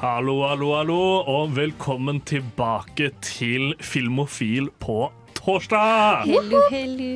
[0.00, 0.98] Hallo, hallo, hallo,
[1.28, 6.22] og velkommen tilbake til Filmofil på torsdag!
[6.24, 7.08] Hello, hello.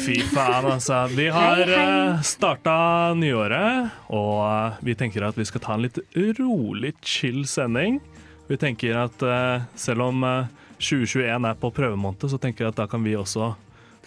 [0.00, 1.02] Fy faen, altså.
[1.12, 6.00] Vi har uh, starta nyåret, og eh, vi tenker at vi skal ta en litt
[6.40, 8.00] rolig, chill sending.
[8.48, 10.48] Vi tenker at eh, selv om eh,
[10.80, 13.50] 2021 er på prøvemåned, så tenker jeg at da kan vi også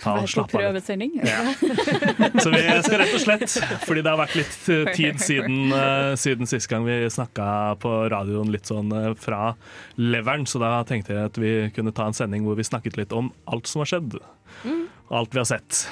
[0.01, 0.85] ta og slappe av litt.
[0.85, 1.13] prøvesending.
[1.23, 1.41] Ja.
[2.43, 6.11] Så vi skal rett og slett, fordi det har vært litt eh, tid siden, eh,
[6.19, 7.47] siden sist gang vi snakka
[7.83, 9.53] på radioen litt sånn eh, fra
[10.01, 13.15] leveren, så da tenkte jeg at vi kunne ta en sending hvor vi snakket litt
[13.15, 14.19] om alt som har skjedd.
[15.13, 15.85] Alt vi har sett.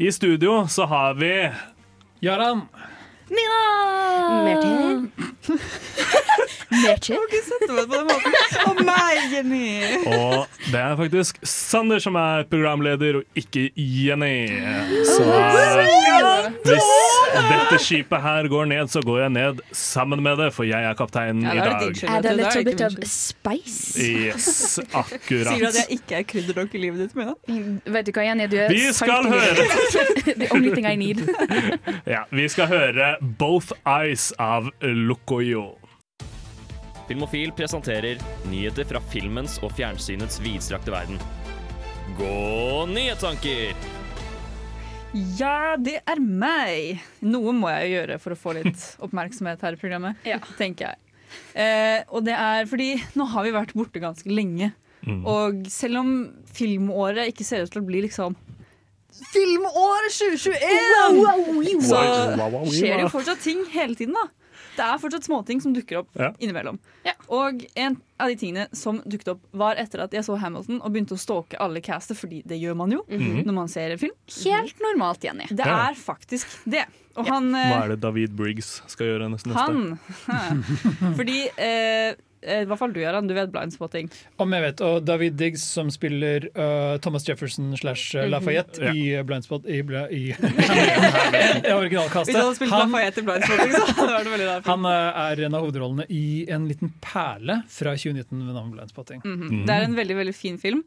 [0.00, 1.32] I studio så har vi
[2.24, 2.66] Jaran,
[6.70, 8.34] Sette meg på den måten.
[8.68, 9.66] Og meg, Jenny!
[10.06, 14.48] Og det er faktisk Sander som er programleder, og ikke Jenny.
[15.08, 15.24] Så
[16.64, 16.88] hvis
[17.50, 20.94] dette skipet her går ned, så går jeg ned sammen med det, for jeg er
[20.98, 21.90] kapteinen Ja, i dag.
[22.16, 23.98] er det little bit of spice.
[24.00, 25.50] Yes, akkurat.
[25.50, 27.34] Sier du at jeg ikke er krydder nok i livet ditt, Mina?
[27.86, 28.46] Vet du hva, Jenny?
[28.50, 29.68] Du er Vi skal høre.
[30.40, 31.22] The only thing I need.
[32.10, 35.74] Ja, vi skal høre Both Eyes av Locoyo.
[37.08, 41.18] Filmofil presenterer nyheter fra filmens og fjernsynets vidstrakte verden.
[42.18, 43.74] Gå nyhetstanker!
[45.36, 47.00] Ja, det er meg.
[47.26, 50.38] Noe må jeg jo gjøre for å få litt oppmerksomhet her i programmet, Ja.
[50.58, 51.02] tenker jeg.
[51.54, 54.70] Eh, og det er fordi nå har vi vært borte ganske lenge.
[55.04, 55.20] Mm.
[55.26, 56.10] Og selv om
[56.54, 58.36] filmåret ikke ser ut til å bli liksom
[59.32, 61.82] Filmåret 2021!
[61.86, 62.02] Så
[62.74, 64.28] skjer det jo fortsatt ting hele tiden, da.
[64.76, 66.30] Det er fortsatt småting som dukker opp Ja.
[66.40, 66.78] innimellom.
[67.04, 67.12] Ja.
[67.28, 70.92] Og en av de tingene som dukket opp, var etter at jeg så Hamilton og
[70.94, 74.14] begynte å stalke alle castet, fordi det gjør man jo når man ser en film.
[74.44, 75.46] Helt normalt, Jenny.
[75.50, 75.90] Det Ja.
[75.90, 76.86] er faktisk det.
[77.16, 79.98] Og han, Hva eh, er det David Briggs skal gjøre neste han
[81.18, 84.06] Fordi eh, I hvert fall du, Jaran, du vet blindspotting.
[84.40, 88.96] om jeg vet, og David Diggs som spiller uh, Thomas Jefferson slash Lafayette Lafayette -hmm.
[89.20, 90.30] i Blindspot i, bla- i,
[91.68, 92.32] i originalkastet.
[92.32, 94.66] Hvis han hadde spilt Han, Lafayette i blindspotting, så hadde det vært veldig rart.
[94.66, 99.20] han uh, er en av hovedrollene i en liten perle fra 2019 ved navn Blindspotting.
[99.24, 99.66] Mhm.
[99.66, 100.84] Det er en veldig veldig fin film.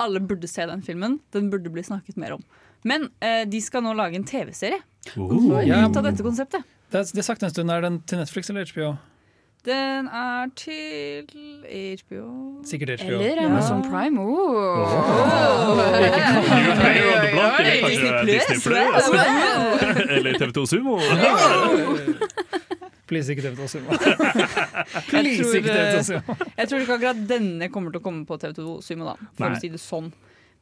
[0.00, 1.20] Alle burde se den filmen.
[1.32, 2.42] Den burde bli snakket mer om.
[2.84, 4.80] Men eh, de skal nå lage en TV-serie
[5.16, 5.66] Oh.
[5.66, 5.86] Ja.
[5.88, 6.62] ut av dette konseptet.
[6.90, 8.96] Det er, det er sagt en stund, er den til Netflix eller HBO?
[9.64, 11.24] Den er til
[12.00, 13.14] HBO Sikkert HBO.
[13.16, 13.46] Eller Ja.
[13.48, 14.20] Amazon Prime.
[14.20, 14.88] Oh.
[17.64, 18.40] Eller.
[18.64, 19.04] Plus?
[20.10, 20.98] Eller TV2 Sumo?
[23.08, 23.90] Please ikke TV2 Sumo.
[25.08, 26.34] Please ikke TV2 eh, Sumo.
[26.56, 29.56] Jeg tror ikke akkurat denne kommer til å komme på TV2 Sumo, da, for Nei.
[29.56, 30.12] å si det sånn.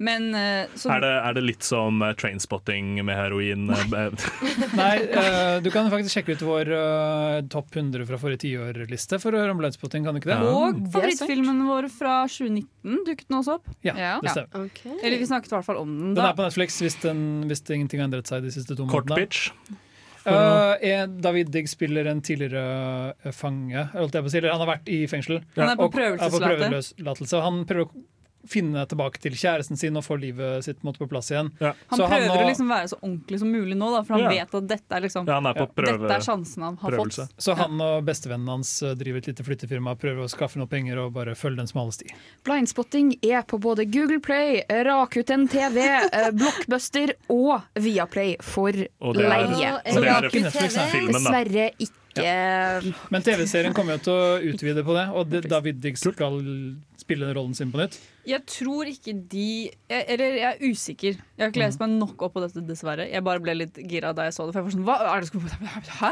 [0.03, 3.69] Men eh, så, Er det, er det litt som uh, trainspotting med heroin?
[3.71, 4.07] Nei,
[4.81, 9.37] Nei, uh, du kan faktisk sjekke ut vår uh, topp 100 fra forrige tiår-liste for
[9.37, 10.41] å høre om Blindspotting, kan du ikke det?
[10.43, 10.57] Ja.
[10.59, 13.71] Og favorittfilmen vår fra 2019 dukket den også opp.
[13.87, 14.17] Ja, Ja.
[14.25, 14.69] det stemmer.
[15.03, 17.63] Eller vi snakket i hvert fall om den Den er på Netflix hvis, den, hvis
[17.69, 19.31] det ingenting har endret seg de siste to Kort månedene.
[19.31, 19.81] pitch.
[20.23, 20.79] Uh,
[21.19, 23.89] David Digg spiller en tidligere eh, fange.
[23.91, 25.41] holdt jeg på å si, eller Han har vært i fengsel.
[25.57, 26.51] Han er på og på prøvelseslate.
[26.61, 27.35] prøveløslatelse.
[27.39, 28.05] og Han prøver å
[28.49, 31.51] finne tilbake til kjæresten sin og få livet sitt på måte på plass igjen.
[31.61, 31.73] Ja.
[31.91, 34.15] Han Så han prøver nå- å liksom være så ordentlig som mulig nå, da, for
[34.15, 34.29] han Ja.
[34.45, 37.29] vet at dette er, liksom, Ja, er prøve, dette er sjansen han har prøvelse.
[37.29, 37.39] fått.
[37.39, 40.99] Så han og bestevennen hans eh, driver et lite flyttefirma, prøver å skaffe noe penger
[40.99, 42.07] og bare følge den smale sti.
[42.45, 45.79] Blindspotting er på både Google Play, Rakuten TV,
[46.13, 48.69] eh, Blockbuster og Viaplay for
[49.01, 49.73] Og det er- leie.
[49.75, 50.29] og det er da.
[51.13, 56.01] Dessverre ikke Men TV-serien kommer jo til å utvide på det, og det, David Diggs
[56.05, 56.41] skal
[57.01, 57.99] spille rollen sin på nytt.
[58.29, 59.45] Jeg tror ikke de
[59.91, 61.17] jeg, Eller jeg er usikker.
[61.17, 63.09] Jeg har ikke lest meg nok opp på dette, dessverre.
[63.11, 64.55] Jeg bare ble litt gira da jeg så det.
[64.55, 65.41] For jeg var sånn, hva er det skal...
[66.03, 66.11] Hæ?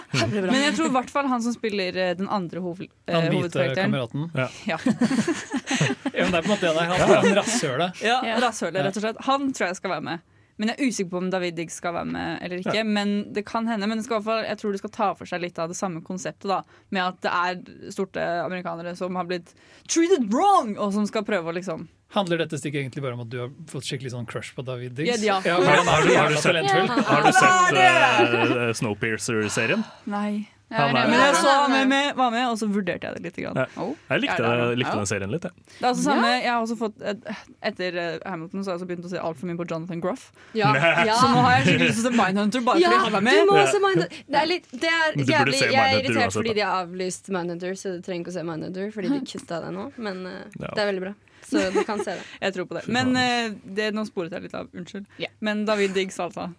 [0.48, 3.94] Men jeg tror i hvert fall han som spiller eh, den andre hoved, eh, hovedkarakteren.
[3.94, 4.26] kameraten.
[4.66, 4.80] Ja.
[6.20, 6.90] Ja, men det er på en måte det der.
[6.90, 7.84] Han er.
[8.02, 8.36] Ja, Ja.
[8.42, 9.20] rasshølet, rett og slett.
[9.30, 10.26] Han tror jeg skal være med.
[10.60, 12.82] Men jeg er usikker på om David Diggs skal være med eller ikke.
[12.84, 13.88] Men det kan hende.
[13.88, 15.72] Men det skal, i hvert fall- jeg tror det skal ta for seg litt av
[15.72, 16.48] det samme konseptet.
[16.52, 19.54] da Med at det er sorte amerikanere som har blitt
[19.88, 23.28] treated wrong, og som skal prøve å liksom Handler dette stikket egentlig bare om at
[23.30, 25.22] du har fått skikkelig sånn crush på David Diggs?
[25.22, 25.54] Ja, ja.
[25.62, 27.04] har, er Har du sett-.
[27.06, 29.84] Har du sett uh, Snowpiercer-serien?
[30.10, 30.48] Nei.
[30.70, 33.22] Han er- Men jeg så han med, med, var med, og så vurderte jeg det
[33.25, 33.37] litt.
[33.40, 33.56] Grann.
[33.56, 33.87] Ja.
[34.11, 35.52] Jeg likte, Ja, likte den serien litt, jeg.
[35.67, 37.25] Det er altså samme, Jeg har også fått et-
[37.70, 40.28] Etter eh, Hamilton så har jeg også begynt å se altfor mye på Jonathan Groff.
[40.55, 40.70] Ja.
[41.11, 41.14] ja.
[41.19, 43.50] Så nå har jeg skikkelig lyst til å se Mindhunter bare fordi han er du
[43.50, 44.20] må også se Mindhunter.
[44.31, 47.72] Det er, litt, det er Du jævlig Jeg er irritert fordi de har avlyst Mindhunter,
[47.75, 49.90] så du trenger ikke å se Mindhunter fordi de kutta det nå.
[49.99, 50.70] Men eh, Ja.
[50.75, 51.14] det er veldig bra.
[51.50, 52.22] Så du kan se det.
[52.44, 52.84] Jeg tror på det.
[52.94, 54.69] Men eh, det, nå sporet jeg litt av.
[54.76, 55.06] Unnskyld.
[55.19, 55.26] Ja.
[55.40, 56.52] Men David Diggs, altså.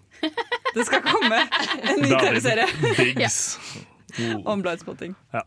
[0.75, 1.37] Det skal komme
[1.83, 2.65] en ny TV-serie
[2.97, 3.39] Diggs.
[4.19, 4.51] Oh.
[4.53, 5.15] om blindspotting.
[5.33, 5.41] Ja.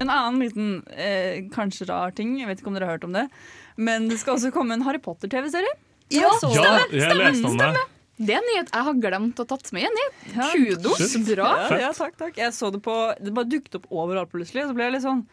[0.00, 3.12] En annen liten, eh, kanskje rar ting, jeg vet ikke om dere har hørt om
[3.14, 3.28] det,
[3.76, 5.74] men det skal også komme en Harry Potter-TV-serie.
[6.12, 7.74] Ja, Ja, jeg leste om det.
[8.14, 9.90] Det er en nyhet jeg har glemt å tatt med.
[10.34, 10.50] Ja.
[10.52, 11.24] Kudos, Shit.
[11.34, 11.48] bra.
[11.70, 12.36] Ja, ja, takk, takk.
[12.38, 15.02] Jeg så det på Det bare dukket opp overalt plutselig, og så ble jeg litt
[15.02, 15.24] sånn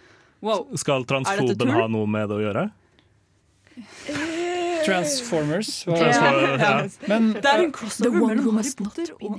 [0.42, 0.65] wow.
[0.75, 2.71] Skal transfoben ha noe med det å gjøre?
[4.85, 5.69] Transformers.
[5.88, 6.71] Var, Transfo- ja.
[7.07, 9.38] Men, Det er en crossover mellom Harry Potter og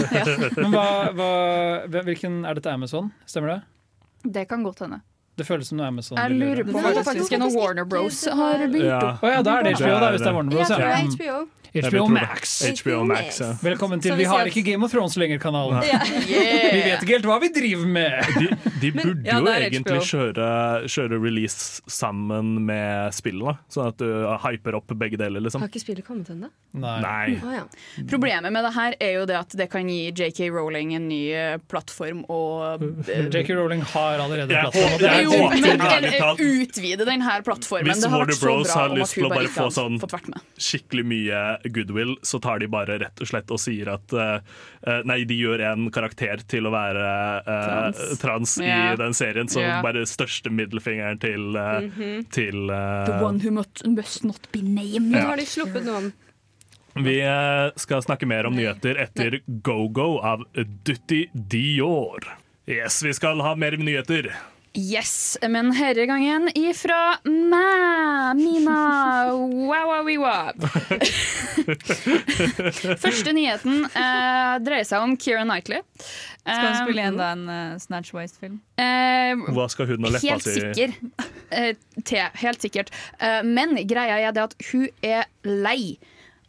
[0.62, 0.86] men hva,
[1.16, 3.10] hva, hvilken Er dette Amazon?
[3.26, 3.60] Stemmer det?
[4.38, 5.00] Det kan godt hende.
[5.36, 6.16] Det føles som noe Amazon.
[6.16, 9.02] Jeg lurer på om det faktisk er noe Warner Bros har begynt Ja.
[9.12, 9.22] opp.
[9.22, 10.70] Oh, ja, da er det HBO, da, hvis det er Warner Bros.
[10.70, 10.96] Ja.
[11.12, 11.46] HBO.
[11.76, 12.06] HBO.
[12.08, 12.62] Max.
[12.80, 13.50] HBO Max, ja.
[13.60, 15.82] Velkommen til Vi har ikke Game of Thrones lenger-kanalen.
[15.84, 15.98] Ja.
[16.72, 18.30] Vi vet ikke helt hva vi driver med.
[18.38, 18.46] De,
[18.80, 20.46] de Men- burde Ja, jo egentlig kjøre,
[20.88, 24.08] kjøre release sammen med spillene, sånn at du
[24.46, 25.60] hyper opp begge deler, liksom.
[25.60, 26.48] Har ikke spillet kommet ennå?
[26.76, 26.96] Nei.
[27.04, 27.36] Nei.
[27.44, 27.64] Oh, ja.
[28.08, 31.20] Problemet med det her er jo det at det kan gi JK Rowling en ny
[31.36, 33.52] eh, plattform og eh, J.K.
[33.56, 35.06] Rowling har allerede Jeg plattform.
[35.26, 37.90] Jo, utvide denne plattformen.
[37.90, 39.98] Hvis Warner Bros har lyst til å bare få sånn
[40.56, 41.42] skikkelig mye
[41.74, 44.38] goodwill, så tar de bare rett og slett og sier at eh,
[45.06, 47.06] Nei, de gjør en karakter til å være
[47.42, 48.20] uh, Trans.
[48.22, 48.92] trans, yeah.
[48.92, 49.80] i den serien, så yeah.
[49.84, 55.14] bare største middelfingeren til, eh, til eh, The one who must, must not be named.
[55.16, 55.26] Ja.
[55.32, 56.12] har de sluppet noen.
[56.96, 57.18] Vi
[57.76, 62.24] skal snakke mer om nyheter etter Go-Go av Dutti Dior.
[62.66, 64.30] Yes, vi skal ha mer nyheter.
[64.76, 70.52] Yes, men herre gangen ifra meg, Mina Wawawiwa.
[73.00, 75.80] Første nyheten eh, dreier seg om Keira Knightley.
[76.44, 78.60] Skal hun Eh, spille igjen da en uh, Snatch Waste-film?
[78.78, 80.92] eh, Hva skal hun og leppa Helt si sikker.
[81.50, 81.72] Eh,
[82.06, 82.88] te, helt sikkert.
[83.18, 85.96] Eh, men greia er det at hun er lei.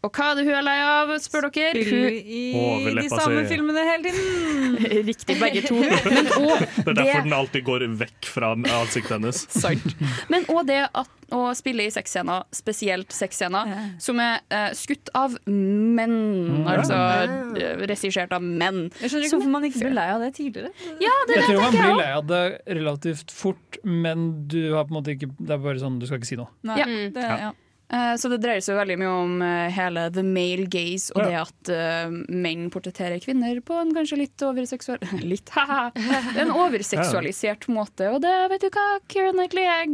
[0.05, 1.71] Og hva er det hun er lei av, spør dere?
[1.73, 3.47] Spiller Hun, i de samme si.
[3.49, 5.05] filmene hele tiden!
[5.09, 5.77] riktig, begge to.
[5.81, 9.41] Men og, Det er derfor den alltid går vekk fra ansiktet hennes.
[9.63, 9.95] Sant.
[10.29, 15.33] Men òg det at, å spille i sexscener, spesielt sexscener, som er uh, skutt av
[15.49, 16.63] menn.
[16.69, 18.85] Altså eh, regissert av menn.
[19.01, 20.71] Jeg skjønner ikke hvorfor man ikke ble lei av det tidligere.
[21.03, 21.99] Ja, det Jeg tror man blir også.
[22.05, 22.43] lei av det
[22.79, 26.21] relativt fort, men du har på en måte ikke Det er bare sånn, du skal
[26.21, 26.53] ikke si noe.
[26.69, 26.87] Nei, Ja.
[27.17, 27.51] det, ja.
[27.89, 31.27] Eh, Så det dreier seg veldig mye om eh, hele the male gaze og Ja.
[31.27, 34.99] det at uh, menn portretterer kvinner på en kanskje litt overseksual...
[35.31, 35.91] Litt, haha!
[36.35, 38.09] En overseksualisert måte.
[38.11, 39.87] Og det, vet du hva, Kira Knightley, jeg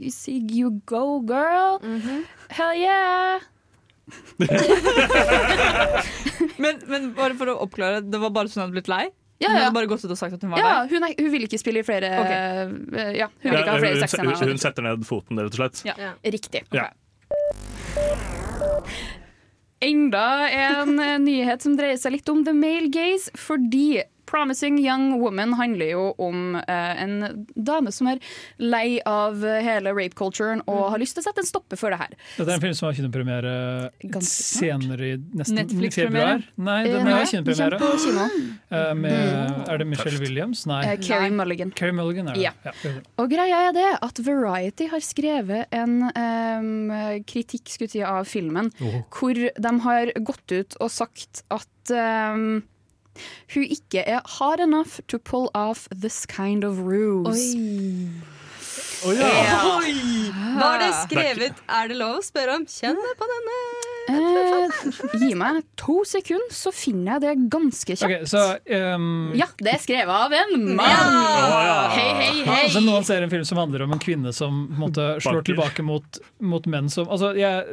[0.00, 1.80] you see you go, girl.
[2.48, 3.44] Hell yeah!
[6.60, 9.04] Men, men bare for å oppklare, det var bare sånn hun hadde blitt lei?
[9.42, 10.90] Ja, Hun hadde bare gått ut og sagt at hun var ja lei?
[10.92, 12.20] hun, er, hun vil ikke spille i flere eh,
[13.18, 14.36] Ja, hun vil Ja, ikke ha flere sexscener.
[14.38, 15.80] hun, hun setter ned foten, rett og slett.
[15.88, 15.96] Ja.
[15.98, 16.12] Ja.
[16.36, 16.62] Riktig.
[16.76, 16.86] Ja.
[19.84, 25.20] Enda en eh, nyhet som dreier seg litt om the male gaze, fordi Promising Young
[25.20, 28.22] Woman handler jo om eh, en dame som er
[28.62, 32.16] lei av hele rape-culturen og har lyst til å sette en stopper for det her.
[32.38, 33.54] Dette er en film som har kinopremiere
[34.24, 36.40] senere i nesten Netflix-premiere?
[36.40, 36.46] februar.
[36.68, 37.80] Nei, den har kinopremiere.
[38.04, 38.26] kino.
[38.74, 40.64] Uh, med, er det Michelle Williams?
[40.70, 40.82] Nei.
[40.88, 41.72] Uh, Carey Mulligan.
[41.76, 42.44] Carrie Mulligan er det.
[42.46, 42.54] Ja.
[42.64, 42.94] Ja.
[43.20, 46.94] Og greia er det at Variety har skrevet en um,
[47.28, 48.70] kritikk skulle jeg av filmen,
[49.14, 52.62] hvor de har gått ut og sagt at em,
[53.54, 57.54] hun ikke er hard enough to pull off this kind of ruse.
[59.04, 59.80] Ja.
[60.58, 62.64] Var det skrevet Er det lov å spørre om?
[62.70, 63.58] Kjenn på denne
[64.04, 64.68] Eh,
[65.16, 68.04] gi meg to sekunder, så finner jeg det ganske kjapt.
[68.04, 68.42] Okay, så
[68.98, 69.30] um...
[69.32, 70.84] Ja, det er skrevet av en mann!
[70.84, 71.78] ja.
[71.94, 72.58] Hei, hei, hei!
[72.66, 75.48] Altså, noen ser en film som handler om en kvinne som på måte, slår Banker.
[75.48, 77.64] tilbake mot, mot menn som altså, jeg,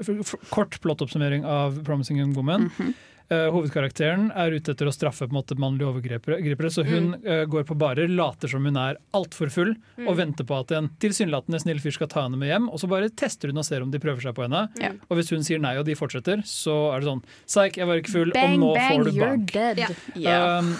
[0.00, 2.70] f- Kort plottoppsummering av 'Promising Young Woman'.
[2.80, 7.14] Mm Eh, hovedkarakteren er ute etter å straffe på en måte mannlige overgripere, så hun
[7.14, 7.26] Mm.
[7.26, 9.74] eh, går på barer, later som hun er altfor full,
[10.06, 12.68] og venter på at en tilsynelatende snill fyr skal ta henne med hjem.
[12.72, 14.68] Og så bare tester hun og ser om de prøver seg på henne.
[14.78, 15.00] Mm.
[15.10, 17.96] Og hvis hun sier nei og de fortsetter, så er det sånn Psych, jeg var
[18.00, 19.52] ikke full, Bang, og nå bang, får du you're bank.
[19.52, 19.78] dead.
[19.78, 19.88] Ja.
[20.16, 20.58] Ja.
[20.58, 20.76] Um,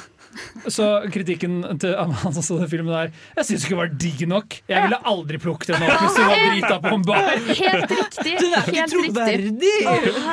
[0.71, 4.21] Så kritikken til han som så den filmen der Jeg syns ikke den var digg
[4.31, 4.57] nok.
[4.71, 7.31] Jeg ville aldri plukket den opp hvis det var Brita på en bar.
[7.63, 8.35] Helt riktig.
[8.71, 8.99] Helt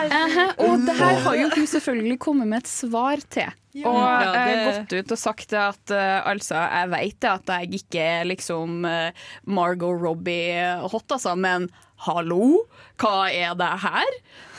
[0.08, 0.52] Uh -huh.
[0.58, 3.50] og det her har jo hun selvfølgelig kommet med et svar til.
[3.86, 7.46] Og Ja, eh, det- gått ut og sagt det at uh, altså, jeg vet at
[7.48, 9.12] jeg ikke er liksom uh,
[9.46, 12.66] Margot Robbie-hot, altså, men hallo,
[12.98, 14.12] hva er det her?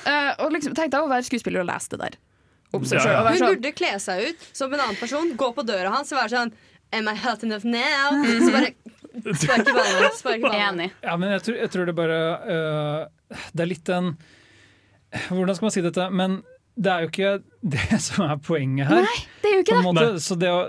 [0.06, 2.18] Uh, og liksom tenkte jeg å være skuespiller og lese det der.
[2.76, 3.20] Om seg Ja, ja.
[3.22, 6.12] og Hun sånn, burde kle seg ut som en annen person, gå på døra hans
[6.12, 6.52] og være sånn
[6.96, 8.16] Am I hot enough now?
[8.24, 8.70] Så bare
[9.36, 10.12] sparke ballen.
[10.16, 10.62] Sparke ballen.
[10.80, 10.90] Enig.
[11.04, 14.14] Ja, men jeg tror, jeg tror det bare uh, Det er litt en
[15.28, 16.06] Hvordan skal man si dette?
[16.12, 16.40] Men
[16.78, 17.30] det er jo ikke
[17.74, 19.04] det som er poenget her.
[19.06, 19.84] Nei, det er jo ikke det.
[19.86, 20.60] måte, så det, å,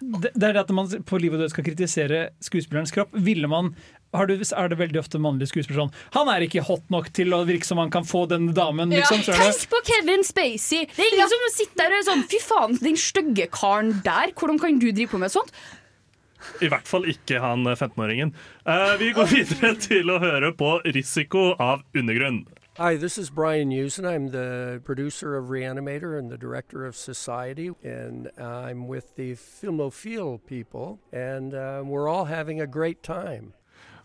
[0.00, 3.12] det, det er det at man på liv og død skal kritisere skuespillerens kropp.
[3.28, 3.74] Ville man
[4.16, 7.30] har du, er det veldig ofte mannlige skuespillere sånn Han er ikke hot nok til
[7.36, 8.90] å virke som han kan få den damen.
[8.90, 10.88] Liksom, er Tenk på Kevin Spacey!
[10.96, 14.34] Det er ingen som sitter der og er sånn Fy faen, den stygge karen der,
[14.34, 15.54] hvordan kan du drive på med sånt?
[16.64, 18.32] I hvert fall ikke han 15-åringen.
[18.64, 22.46] Uh, vi går videre til å høre på 'Risiko av undergrunn'.
[22.80, 24.06] Hi, this is Brian Usen.
[24.06, 30.40] I'm the producer of Reanimator and the director of Society, and I'm with the Filmophile
[30.46, 33.52] people, and uh, we're all having a great time.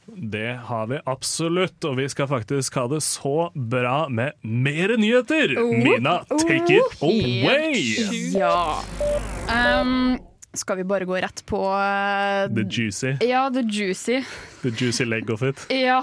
[0.07, 5.55] Det har vi absolutt, og vi skal faktisk ha det så bra med mer nyheter.
[5.83, 7.79] Mina, take it away!
[8.35, 8.83] Ja.
[9.47, 10.19] Um,
[10.59, 14.21] skal vi bare gå rett på uh, The juicy, Ja, the juicy.
[14.63, 15.65] the juicy leg of it.
[15.73, 16.01] Ja,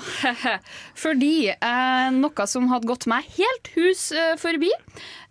[1.02, 4.70] fordi eh, noe som hadde gått meg helt hus eh, forbi,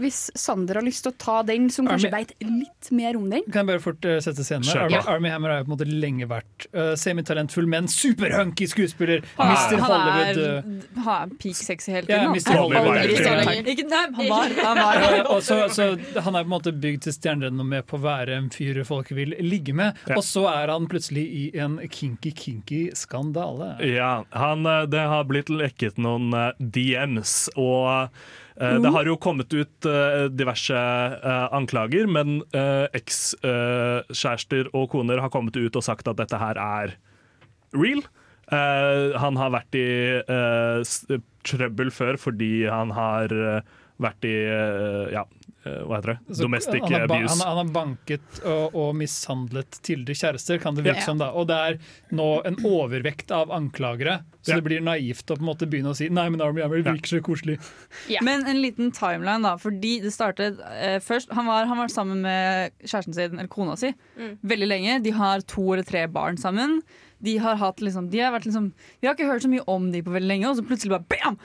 [0.00, 3.26] hvis Sander har lyst til å ta den, som kanskje veit vet litt mer om
[3.30, 4.84] den kan jeg bare fort uh, sette scenen her?
[4.84, 9.22] Army, Army Hammer har jo på en måte lenge vært uh, semitalentfull, men superhunky skuespiller.
[9.36, 9.76] Er- Mr.
[9.78, 10.38] han Hollywood.
[10.38, 12.22] er, øh, han er peak sexy hele Ja.
[12.32, 12.56] Mr.
[12.58, 13.66] Hollywood.
[13.74, 15.20] Ikke nei, han var, han var.
[15.34, 15.88] Og så, så
[16.24, 19.12] Han er på en måte bygd til stjernerennet med på å være en fyr folk
[19.16, 20.16] vil ligge med, Ja.
[20.18, 23.74] og så er han plutselig i en kinky-kinky skandale.
[23.84, 28.08] Ja, han, eh, det har blitt lekket noen eh, DMs, og
[28.56, 28.82] mm.
[28.84, 29.88] det har jo kommet ut
[30.38, 30.78] diverse
[31.54, 32.38] anklager, men
[32.94, 36.94] ekskjærester og koner har kommet ut og sagt at dette her er
[37.74, 38.04] real.
[39.18, 39.88] Han har vært i
[41.48, 43.34] trøbbel før fordi han har
[43.98, 44.36] vært i
[45.16, 45.24] ja,
[45.64, 46.34] hva heter det?
[46.36, 47.30] Så Domestic han har, ba- abuse.
[47.32, 51.06] Han, har- han har banket og, og mishandlet tidligere kjærester, kan det virke Ja.
[51.06, 51.18] som.
[51.18, 51.78] da Og det er
[52.12, 54.56] nå en overvekt av anklagere, så Ja.
[54.60, 57.16] det blir naivt å på en måte begynne å si Nei, men Army Hammer virker
[57.16, 57.58] så koselig.
[58.22, 59.56] Men en liten timeline, da.
[59.56, 63.76] Fordi det startet eh, først han var, han var sammen med kjæresten sin, eller kona
[63.76, 63.92] si,
[64.44, 65.02] veldig lenge.
[65.02, 66.82] De har to eller tre barn sammen.
[67.24, 69.90] De har, hatt, liksom, de har vært liksom Vi har ikke hørt så mye om
[69.94, 71.38] de på veldig lenge, og så plutselig bare bam!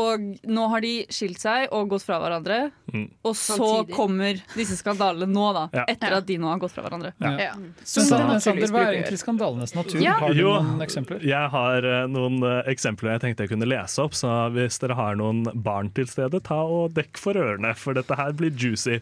[0.00, 2.70] Og nå har de skilt seg og gått fra hverandre.
[2.92, 3.04] Mm.
[3.24, 3.94] Og så Samtidig.
[3.94, 5.64] kommer disse skandalene nå, da.
[5.72, 5.84] Ja.
[5.92, 6.16] Etter Ja.
[6.18, 7.12] at de nå har gått fra hverandre.
[7.22, 7.32] Ja.
[7.38, 7.52] Ja.
[7.84, 10.00] Så, så, det Sander, hva er egentlig skandalenes natur?
[10.02, 10.16] Ja.
[10.18, 10.54] Har du Jo.
[10.62, 11.22] noen eksempler?
[11.24, 14.96] Jeg har uh, noen uh, eksempler jeg tenkte jeg kunne lese opp, så hvis dere
[14.98, 18.98] har noen barn til stede, ta og dekk for ørene, for dette her blir juicy.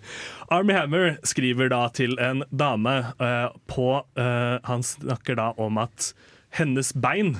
[0.50, 6.12] Army Hammer skriver da til en dame uh, på Han snakker da om at
[6.58, 7.38] hennes bein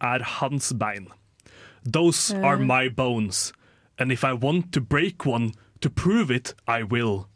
[0.00, 1.08] er hans bein.
[1.84, 3.52] Those are my bones,
[3.98, 7.28] and if I want to break one to prove it, I will.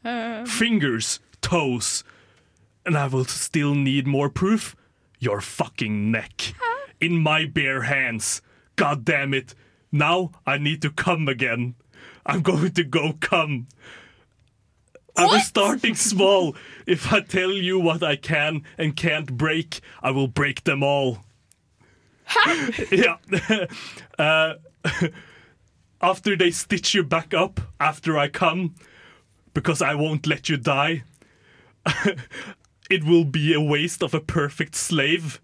[0.47, 2.03] Fingers, toes,
[2.87, 4.75] and I will still need more proof.
[5.19, 6.55] Your fucking neck.
[7.01, 8.41] In my bare hands.
[8.77, 9.55] God damn it.
[9.93, 11.75] Now I need to come again.
[12.25, 13.67] I'm going to go come.
[15.17, 16.55] I was starting small.
[16.87, 21.25] If I tell you what I can and can't break, I will break them all.
[22.91, 23.17] yeah.
[24.19, 24.55] uh,
[26.03, 28.75] after they stitch you back up after I come,
[29.55, 31.05] because I won't let you die.
[32.91, 35.41] it will be a waste of a perfect slave.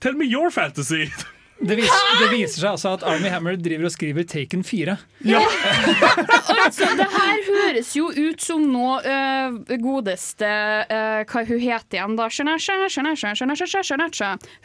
[0.00, 1.12] Tell me your fantasy.
[1.58, 4.96] Det viser, det viser seg altså at Army Hammer driver og skriver Taken 4.
[6.58, 10.48] Altså, det her høres jo ut som nå uh, godeste
[10.90, 12.26] uh, Hva hun heter igjen, da?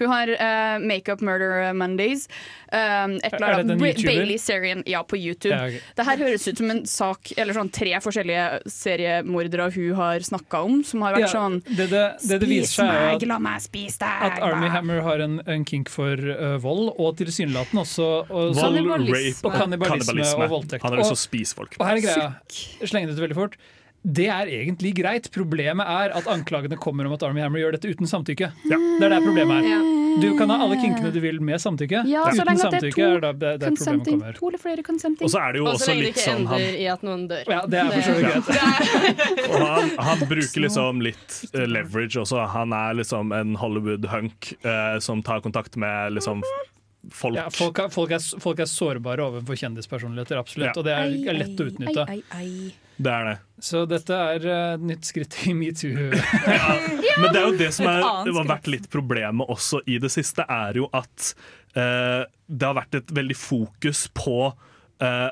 [0.02, 2.28] Hun har uh, Makeup Murder Mondays.
[2.74, 4.02] Um, et eller Er annet.
[4.04, 4.84] Bailey-serien.
[4.90, 5.54] Ja, på YouTube.
[5.54, 5.80] Ja, okay.
[5.96, 10.64] Det her høres ut som en sak Eller sånn tre forskjellige seriemordere hun har snakka
[10.66, 14.02] om, som har vært Ja, sånn det, det, det det Spis meg, la meg spise
[14.02, 14.26] deg!
[14.30, 14.72] at Army.
[14.74, 19.56] Hammer har en, en kink for uh, vold, og tilsynelatende også og, Vold, rape og
[19.56, 20.84] kannibalisme og voldtekt.
[20.84, 21.78] Han har lyst til å spise folk.
[21.80, 22.28] Og her er greia,
[22.84, 23.58] slenge det ut veldig fort.
[24.04, 25.30] Det er egentlig greit.
[25.32, 28.50] Problemet er at anklagene kommer om at Army Hammer gjør dette uten samtykke.
[28.68, 29.86] Det er der problemet er.
[30.20, 32.04] Du kan ha alle kinkene du vil med samtykke.
[32.12, 34.36] Ja, så uten det er samtykke er to da der, der problemet kommer.
[34.38, 35.26] to eller flere consenting.
[35.26, 37.48] Og så er det jo også, også litt sånn han, i at noen dør.
[37.48, 39.48] Ja, det er for så vidt greit.
[39.54, 42.44] og han, han bruker liksom litt eh, leverage også.
[42.54, 46.44] Han er liksom en Hollywood-hunk uh, som tar kontakt med liksom
[47.10, 47.40] folk.
[47.40, 50.74] Ja, folk, er, folk, er, folk er sårbare overfor kjendispersonligheter, absolutt.
[50.74, 50.80] Ja.
[50.80, 52.10] Og det er, er lett å utnytte.
[52.12, 52.83] Ei, ei, ei.
[52.98, 53.36] Det er det.
[53.64, 56.10] Så dette er eh, et nytt skritt i metoo.
[57.22, 60.12] Men det er jo det som er, det har vært litt problemet også i det
[60.14, 61.34] siste, er jo at
[61.80, 64.38] eh, det har vært et veldig fokus på
[65.02, 65.30] eh,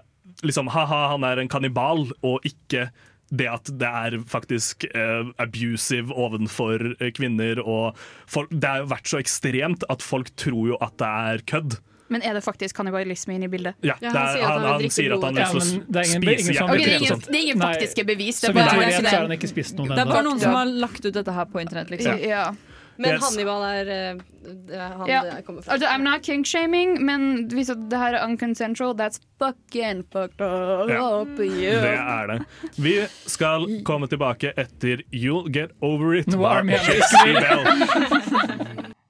[0.48, 2.90] liksom, ha-ha, han er en kannibal, og ikke
[3.32, 7.62] det at det er faktisk eh, abusive ovenfor eh, kvinner.
[7.64, 11.46] Og folk, det har jo vært så ekstremt at folk tror jo at det er
[11.54, 11.78] kødd.
[12.12, 13.76] Men er det faktisk kannibalisme inne i bildet?
[13.88, 15.62] Ja, det han er, sier han, sier at han har lyst til å er spise
[15.62, 17.70] som det, er hjertet ingen, det er ingen Nei.
[17.72, 18.36] faktiske bevis.
[18.42, 20.40] Det er bare jeg vet, så det- han ikke spist noen Det er bare noen
[20.44, 22.20] som har lagt ut dette her på internett, liksom.
[22.20, 22.52] ja.
[23.02, 23.24] Men Yes.
[23.24, 24.14] Hannibal er eh,
[24.78, 25.22] er han Ja.
[25.24, 25.74] det kommer fra.
[25.74, 30.90] Altså, I'm not king-shaming, men hvis det her er unconsensual, that's fucking fucked up.
[30.90, 31.26] Ja.
[31.40, 31.82] Yeah.
[31.82, 32.42] Det er det.
[32.78, 36.28] Vi skal komme tilbake etter You'll Get Over It.
[36.28, 36.44] Nå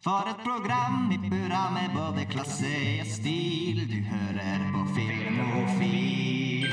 [0.01, 2.69] For et program i burra med både klasse
[3.03, 3.83] og stil.
[3.85, 6.71] Du hører på Filmofil.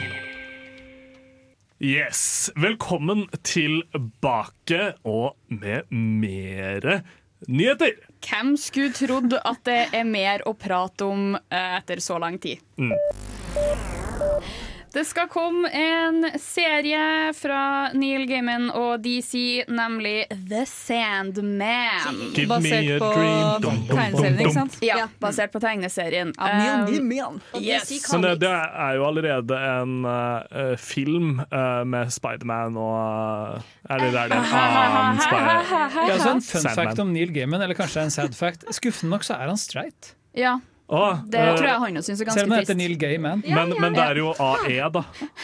[1.84, 2.22] Yes.
[2.56, 7.02] Velkommen tilbake og med mere
[7.44, 8.00] nyheter.
[8.24, 12.64] Hvem skulle trodd at det er mer å prate om eh, etter så lang tid?
[12.80, 12.96] Mm.
[14.92, 22.22] Det skal komme en serie fra Neil Gaiman og DC, nemlig The Sandman.
[22.34, 23.10] Give Basert på
[23.92, 24.78] tegneserien, ikke sant?
[24.84, 26.32] Ja, basert på tegneserien.
[26.40, 26.88] Um,
[27.60, 27.92] yes.
[28.12, 34.10] Men det, det er jo allerede en uh, film uh, med Spiderman og Er det
[34.14, 36.00] der det er en annen Spider...
[36.08, 36.80] Ja, så en fun Sandman.
[36.80, 38.64] fact om Neil Gaiman, eller kanskje en sad fact.
[38.72, 40.14] Skuffende nok så er han streit.
[40.36, 42.76] Ja, Å, det uh, tror jeg han også syns er Selv om ganske han heter.
[42.80, 43.42] Neil Gaiman.
[43.44, 45.02] men, men det er jo AE, da,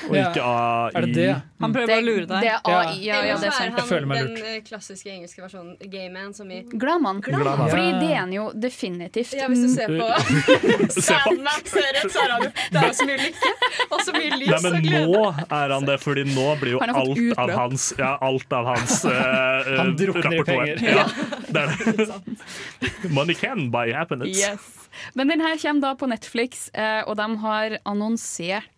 [0.08, 0.30] og Ja.
[0.30, 0.90] ikke AI.
[0.94, 1.34] Er det det?
[1.64, 2.44] Han prøver bare å lure det deg.
[2.44, 3.78] er AI, ja, ja, det er så sant.
[3.80, 4.49] Jeg føler han meg den lurt.
[4.52, 7.21] eh, klassiske engelske versjonen Gayman, som i Gladmann.
[7.25, 7.64] Gladmann.
[7.73, 9.35] Fordi det er han jo definitivt.
[9.38, 10.09] Ja, hvis du ser på
[10.94, 11.00] Se på.
[11.09, 13.52] Sandman-serien, så er han jo Det er jo så mye lykke
[13.94, 15.06] og så mye lys Nei, men og glede.
[15.09, 15.25] nå
[15.59, 19.73] er han det, fordi nå blir jo alt av hans Ja, alt av hans uh,
[19.80, 20.84] Han drukner i penger.
[20.84, 21.06] Ja,
[21.49, 22.21] det er det.
[23.17, 24.36] Money can buy happiness.
[24.38, 24.71] Yes.
[25.15, 28.69] Men den her kommer da på Netflix, eh, og de har annonsert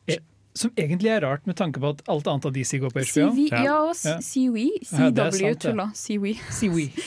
[0.57, 3.27] Som egentlig er rart, med tanke på at alt annet av DC går på HBO.
[3.37, 3.75] CV, Ja.
[3.85, 4.59] og CW.
[4.93, 5.11] Er
[5.93, 6.27] CW.
[6.51, 6.89] CW.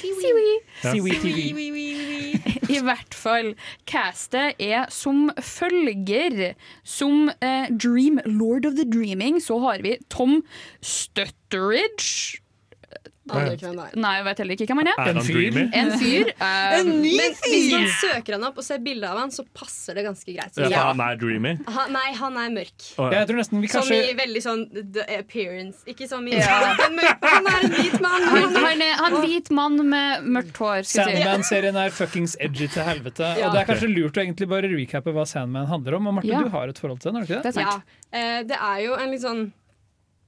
[2.69, 3.55] I hvert fall.
[3.89, 6.53] Castet er som følger.
[6.85, 10.43] Som eh, Dream Lord of the Dreaming så har vi Tom
[10.81, 12.39] Stutteridge.
[13.29, 15.09] Nei, jeg vet heller ikke hvem han er.
[15.11, 15.57] En fyr.
[15.79, 16.31] En fyr.
[16.49, 20.05] eh, Men hvis man søker han opp og ser bilde av han, så passer det
[20.07, 20.57] ganske greit.
[20.57, 20.83] Ja, Ja.
[20.89, 21.55] han er dreamy.
[21.67, 22.87] Ha, nei, han er mørk.
[22.97, 24.63] Oh, Ja, jeg tror nesten vi Som kanskje i veldig sånn
[24.93, 25.83] the appearance.
[25.89, 26.75] Ikke så mye Ja.
[26.79, 28.27] den Han er en hvit mann!
[28.29, 30.83] han, han er han er hvit mann med mørkt hår.
[30.89, 33.33] Sandman-serien er fuckings edgy til helvete.
[33.39, 33.47] Ja.
[33.49, 36.07] Og det er kanskje lurt å egentlig bare recappe hva Sandman handler om.
[36.07, 36.43] Og Marte, Ja.
[36.43, 37.53] du har et forhold til den, har du ikke det?
[37.53, 39.51] Det er eh, det er jo en litt sånn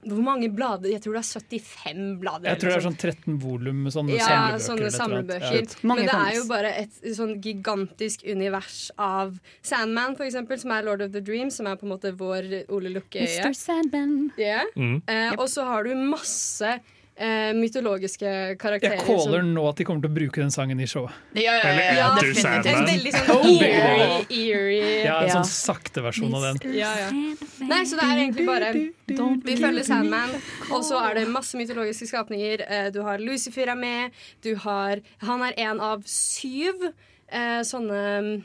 [0.02, 0.90] Hvor mange blader?
[0.90, 2.50] Jeg tror det er 75 blader.
[2.50, 4.64] Jeg tror det er sånn 13 volum med sånne ja, samlebøker.
[4.66, 5.76] sånne eller eller annet.
[5.76, 5.76] samlebøker.
[5.92, 10.74] Mange Men det er jo bare et sånn gigantisk univers av Sandman, for eksempel, som
[10.74, 13.46] er Lord of the Dreams, som er på en måte vår Ole Lukke-øye.
[13.46, 13.54] Mr.
[13.58, 14.32] Sandman.
[14.42, 14.66] Yeah.
[14.76, 15.04] Mm.
[15.06, 16.80] Eh, og så har du masse
[17.18, 18.98] eh, mytologiske karakterer.
[18.98, 21.12] Jeg caller som- nå at de kommer til å bruke den sangen i showet.
[21.34, 25.36] Ja, ja, ja, ja, Enter En veldig sånn eerie, eerie Ja, En Ja.
[25.36, 26.74] sånn sakte versjon av den.
[26.74, 27.10] Ja, ja.
[27.12, 30.30] Nei, så det er egentlig bare Vi følger Sandman,
[30.72, 32.62] og så er det masse mytologiske skapninger.
[32.70, 34.12] Eh, Du har Lucifer er med.
[34.42, 36.94] Du har Han er en av syv
[37.32, 38.44] eh, sånne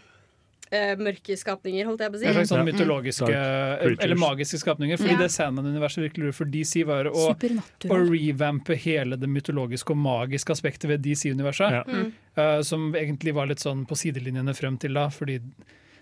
[0.70, 2.32] eh, mørke skapninger, holdt jeg på å si.
[2.34, 3.96] slags sånn mytologiske mm.
[4.02, 5.00] eller magiske skapninger.
[5.00, 5.22] Fordi Ja.
[5.22, 10.54] det Sandman-universet virkelig lurer for DC, var å, å revampe hele det mytologiske og magiske
[10.56, 11.80] aspektet ved DC-universet.
[11.80, 11.82] Ja.
[11.86, 12.12] Mm.
[12.36, 15.08] Uh, som egentlig var litt sånn på sidelinjene frem til da.
[15.12, 15.40] Fordi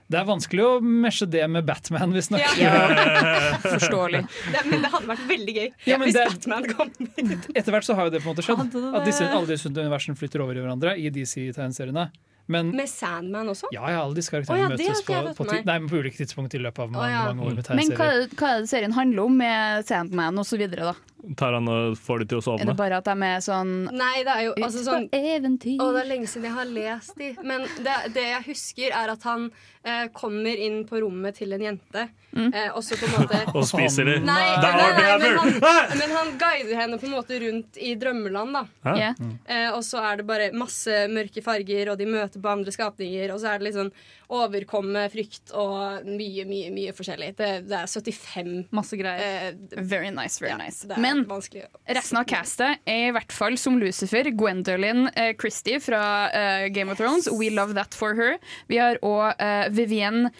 [0.04, 2.42] det er vanskelig å mesje det med Batman, visstnok.
[2.60, 2.74] Ja.
[3.64, 4.20] Forståelig.
[4.52, 6.92] Det, men det hadde vært veldig gøy Ja, hvis det- Batman kom.
[7.54, 8.76] Etter hvert så har jo det på en måte skjedd.
[8.92, 12.10] At disse, alle disse universene flytter over i hverandre i DC-tegneseriene.
[12.46, 13.70] Men Med Sandman også?
[13.72, 16.60] ja, ja, alle disse karakterene oh, ja, møtes på, på, nei, på ulike tidspunkt i
[16.60, 17.22] løpet av mange, ja.
[17.30, 20.42] mange år med Men hva, hva er det serien handler om med Sandman
[20.92, 20.92] da?
[21.36, 24.22] Tar han og får de til å Er det bare at de er sånn Nei,
[24.26, 25.78] det er jo altså Ut sånn på eventyr.
[25.80, 27.30] Å, det er lenge siden jeg har lest de.
[27.42, 29.46] Men det, det jeg husker, er at han
[29.84, 33.64] eh, kommer inn på rommet til en jente, eh, og så på en måte Og
[33.68, 34.16] spiser de.
[34.26, 37.94] Nei, nei, nei, nei, men, han, men han guider henne på en måte rundt i
[38.00, 38.58] drømmeland.
[38.60, 38.64] da?
[38.98, 39.12] Ja.
[39.46, 43.32] eh, Og så er det bare masse mørke farger, og de møter på andre skapninger.
[43.34, 43.92] Og så er det litt sånn
[44.34, 47.32] overkomme frykt og mye, mye mye forskjellig.
[47.38, 49.52] Det, det er 75 Masse greier.
[49.54, 50.86] eh, Very nice, very nice.
[50.88, 55.80] det er Men resten av castet er i hvert fall som Lucifer, Gwendolyn eh, Christie
[55.82, 56.02] fra
[56.34, 57.30] eh, Game of Thrones.
[57.30, 58.38] We love that for her.
[58.70, 60.32] Vi har òg eh, Vivienne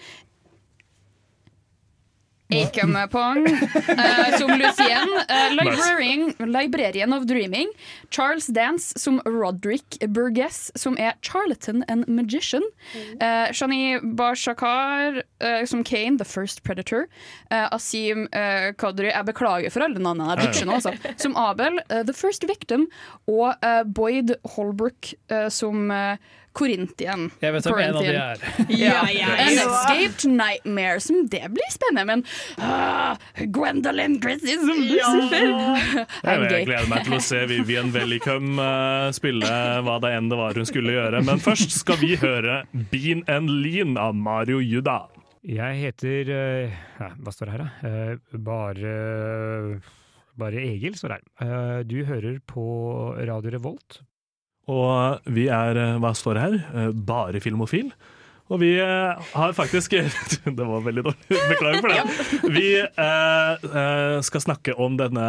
[2.63, 5.09] Akamepong uh, som Lucien.
[5.29, 7.71] uh, librarian, of Dreaming.
[8.11, 12.63] Charles Dance som Roderick Burgess, som er charlatan and magician.
[13.21, 17.09] Uh, Shani Bashakar uh, som Kane, The First Predator.
[17.51, 20.95] uh, Asim uh, Kadri Jeg beklager for alle navnene jeg butcher nå, altså.
[21.21, 22.87] Som Abel, eh, The First Victim.
[23.31, 25.91] Og eh, Boyd Holbrook eh, som
[26.55, 27.29] Korintien.
[27.43, 28.45] Jeg vet hvem en av de er.
[28.85, 32.25] Ja, An Escaped Nightmare, som det blir spennende, men
[32.61, 33.19] uh,
[33.55, 35.51] Gwendolyn Christie som Lucifer!
[36.25, 39.51] Jeg, jeg gleder meg til å se Vivian Wellicum uh, spille
[39.85, 41.21] hva det enn det var hun skulle gjøre.
[41.27, 42.63] Men først skal vi høre
[42.93, 45.05] Bean and Lean av Mario Juda.
[45.45, 46.79] Jeg heter uh,
[47.21, 47.91] Hva står det her, da?
[47.91, 48.95] Eh, bare
[50.41, 51.27] Bare Egil står her.
[51.45, 52.65] Eh, du hører på
[53.29, 54.01] Radio Revolt.
[54.71, 57.93] Og vi er, eh, hva står det her, Eh, bare filmofil.
[58.53, 59.95] Og vi eh, har faktisk
[60.59, 62.51] Det var veldig dårlig, beklager for det.
[62.53, 65.27] Vi eh, skal snakke om denne,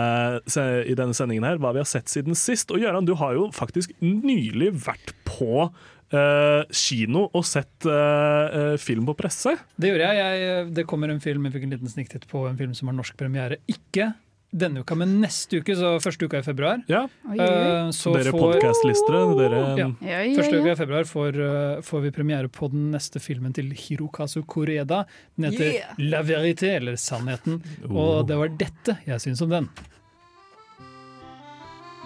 [0.83, 2.71] i denne sendingen her hva vi har sett siden sist.
[2.75, 5.69] Og Gøran, du har jo faktisk nylig vært på
[6.11, 9.55] eh, kino og sett eh, film på presse.
[9.79, 10.43] Det gjorde jeg.
[10.43, 10.67] jeg.
[10.75, 13.15] Det kommer en film, jeg fikk en liten sniktitt på en film som har norsk
[13.19, 13.61] premiere.
[13.71, 14.11] Ikke
[14.53, 16.83] denne uka, men neste uke, så første uka i februar.
[16.87, 17.45] Ja, Oi, oi.
[17.45, 19.87] Eh, så Dere får- podcastlistere, dere Ja.
[20.01, 23.53] Ja, ja, Første uka i februar får, eh, får vi premiere på den neste filmen
[23.53, 25.05] til Hirokazu Koreda.
[25.37, 25.95] Den heter Yeah.
[25.97, 27.61] La Verité, eller Sannheten.
[27.89, 27.97] Oh.
[28.19, 29.69] Og det var dette jeg syns om den.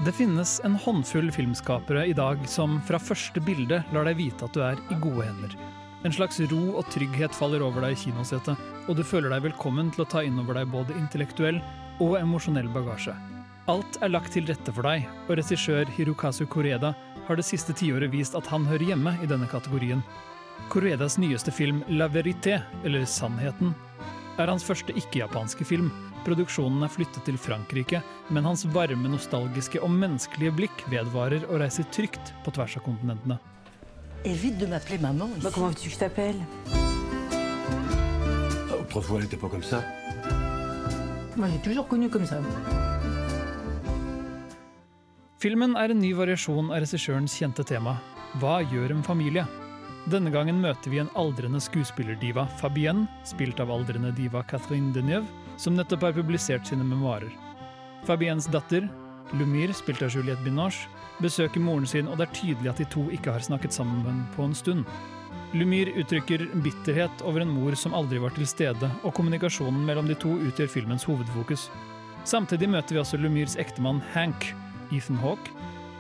[0.06, 4.54] Det finnes en håndfull filmskapere i dag som fra første bilde lar deg vite at
[4.54, 5.56] du er i gode hender.
[6.08, 8.56] En slags ro og trygghet faller over deg i kinosetet,
[8.88, 11.60] og du føler deg velkommen til å ta inn over deg både intellektuell
[12.00, 13.16] og emosjonell bagasje.
[13.70, 16.94] Alt er lagt til rette for deg, og regissør Hirokazu Koreda
[17.28, 20.00] har det siste tiåret vist at han hører hjemme i denne kategorien.
[20.72, 23.76] Koredas nyeste film La Verité, eller Sannheten,
[24.40, 25.92] er hans første ikke-japanske film.
[26.24, 28.00] Produksjonen er flyttet til Frankrike,
[28.32, 33.40] men hans varme, nostalgiske og menneskelige blikk vedvarer og reiser trygt på tvers av kontinentene.
[34.26, 35.30] Évite de m'appeler maman.
[35.38, 35.48] Ici.
[35.54, 36.36] comment veux-tu que je t'appelle
[38.80, 39.84] Autrefois, elle n'était pas comme ça.
[41.38, 42.42] Moi, j'ai toujours connu comme ça.
[45.40, 47.94] Filmen er en ny variasjon av regissørens kjente tema
[48.42, 49.46] Hva gjør en familie?
[50.12, 55.78] Denne gangen møter vi en aldrende skuespillerdiva, Fabienne, spilt av aldrende diva Catherine Deneuve, som
[55.78, 57.32] nettopp har publisert sine memoarer.
[58.04, 58.90] Fabiennes datter,
[59.32, 60.90] Lumir, spilt av Juliette Binoche,
[61.24, 64.46] besøker moren sin, og det er tydelig at de to ikke har snakket sammen på
[64.48, 64.86] en stund.
[65.54, 70.18] Lumir uttrykker bitterhet over en mor som aldri var til stede, og kommunikasjonen mellom de
[70.20, 71.68] to utgjør filmens hovedfokus.
[72.30, 74.52] Samtidig møter vi også Lumirs ektemann Hank,
[74.94, 75.54] Ethan Hawke,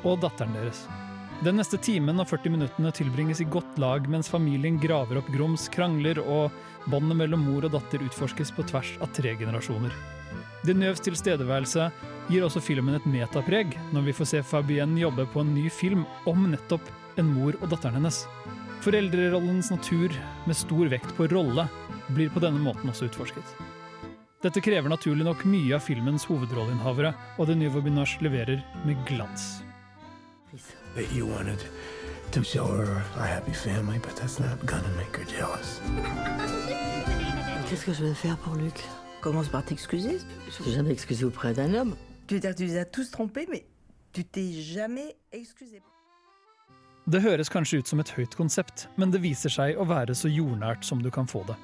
[0.05, 0.84] og datteren deres.
[1.39, 5.69] Den neste timen og 40 minuttene tilbringes i godt lag mens familien graver opp grums,
[5.71, 6.51] krangler og
[6.91, 9.95] båndet mellom mor og datter utforskes på tvers av tre generasjoner.
[10.67, 11.88] Deneuves tilstedeværelse
[12.28, 16.04] gir også filmen et metapreg når vi får se Fabienne jobbe på en ny film
[16.28, 16.84] om nettopp
[17.19, 18.26] en mor og datteren hennes.
[18.84, 20.13] Foreldrerollens natur,
[20.48, 21.67] med stor vekt på rolle,
[22.15, 23.56] blir på denne måten også utforsket.
[24.39, 29.60] Dette krever naturlig nok mye av filmens hovedrolleinnehavere, og det nye Vobinage leverer med glans.
[30.95, 31.60] That you wanted
[32.32, 35.82] to show her a happy family, but that's not gonna make her jealous.
[37.67, 38.80] Qu'est-ce que je vais faire pour Luc
[39.21, 40.17] Commence par t'excuser.
[40.49, 41.95] Je ne jamais excusé auprès d'un homme.
[42.27, 43.65] Tu veux dire que tu les as tous trompés, mais
[44.13, 45.82] tu t'es jamais excusé.
[47.10, 50.29] Det høres kanskje ut som et høyt konsept, men det viser seg å være så
[50.29, 51.55] jordnært som du kan få det.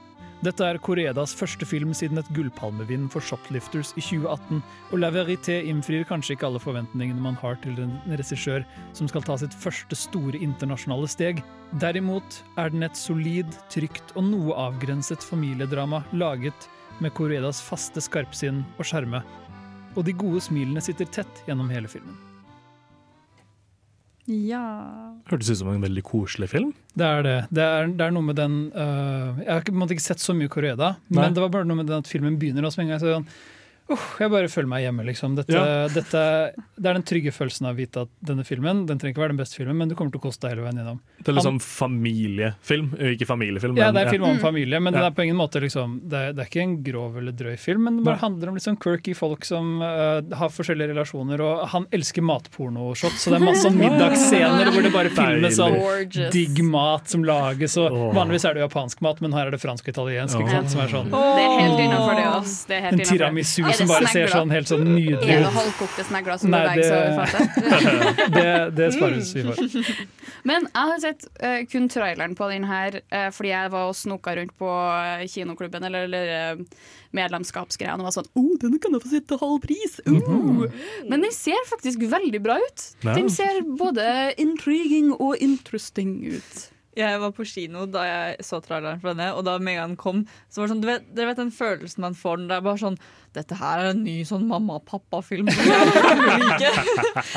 [0.44, 4.60] Dette er Koredas første film siden et gullpalmevinn for Shoplifters i 2018,
[4.92, 8.66] og La Verité innfrir kanskje ikke alle forventningene man har til en regissør
[8.98, 11.42] som skal ta sitt første store internasjonale steg.
[11.80, 16.70] Derimot er den et solid, trygt og noe avgrenset familiedrama laget
[17.00, 19.24] med Koredas faste skarpsinn og skjerme,
[19.96, 22.35] og de gode smilene sitter tett gjennom hele filmen.
[24.26, 24.64] Ja
[25.30, 26.72] Hørtes ut som en veldig koselig film.
[26.98, 27.36] Det er det.
[27.54, 30.50] Det er, det er noe med den uh, Jeg har ikke, ikke sett så mye
[30.52, 33.04] Koreda, men det var bare noe med den at filmen begynner også med en gang
[33.04, 33.20] så
[33.88, 35.36] sånn Jeg bare føler meg hjemme, liksom.
[35.38, 35.88] Dette, Ja.
[35.88, 36.22] dette,
[36.76, 39.36] det er den trygge følelsen av å vite at denne filmen Den trenger ikke være
[39.36, 41.00] den beste filmen, men du kommer til å koste deg hele veien gjennom.
[41.22, 43.78] Det er liksom familiefilm, ikke familiefilm.
[43.78, 45.02] Ja, men- det er film om familie, men Ja.
[45.02, 47.58] det er på ingen måte liksom, det, er, det er ikke en grov eller drøy
[47.58, 51.42] film, men det bare handler om litt sånn quirky folk som uh, har forskjellige relasjoner,
[51.42, 56.32] og han elsker matpornoshot, så det er masse sånn middagsscener hvor det bare filmes sånn
[56.32, 58.14] digg mat som lages, og oh.
[58.14, 60.82] vanligvis er det japansk mat, men her er det fransk og italiensk, ikke sant, som
[60.82, 62.66] er sånn Det er helt innafor det, ass.
[62.66, 65.56] Det er helt en tiramisu som bare ser sånn helt sånn nydelig Er det ut.
[65.56, 68.36] halvkokte snegler som Nei, det, fatet?
[68.36, 69.90] det, det spares vi for.
[70.50, 73.98] Men jeg har sett uh, kun traileren på den her uh, fordi jeg var og
[73.98, 76.86] snoka rundt på eh, kinoklubben eller, eller uh,
[77.16, 79.98] medlemskapsgreiene og var sånn oh, denne kan jeg få sitte halv pris!
[80.06, 80.68] Uh.
[81.10, 82.88] Men den ser faktisk veldig bra ut.
[83.02, 83.16] Ja.
[83.16, 84.06] Den ser både
[84.42, 86.66] intriguing og interesting ut.
[86.96, 89.94] Jeg var på kino da jeg så traileren for denne, og da med en gang
[89.94, 92.52] den kom, så var det sånn, du vet, dere vet den følelsen man får når
[92.52, 93.00] det er bare sånn
[93.36, 95.50] Dette her er en ny sånn mamma-pappa-film.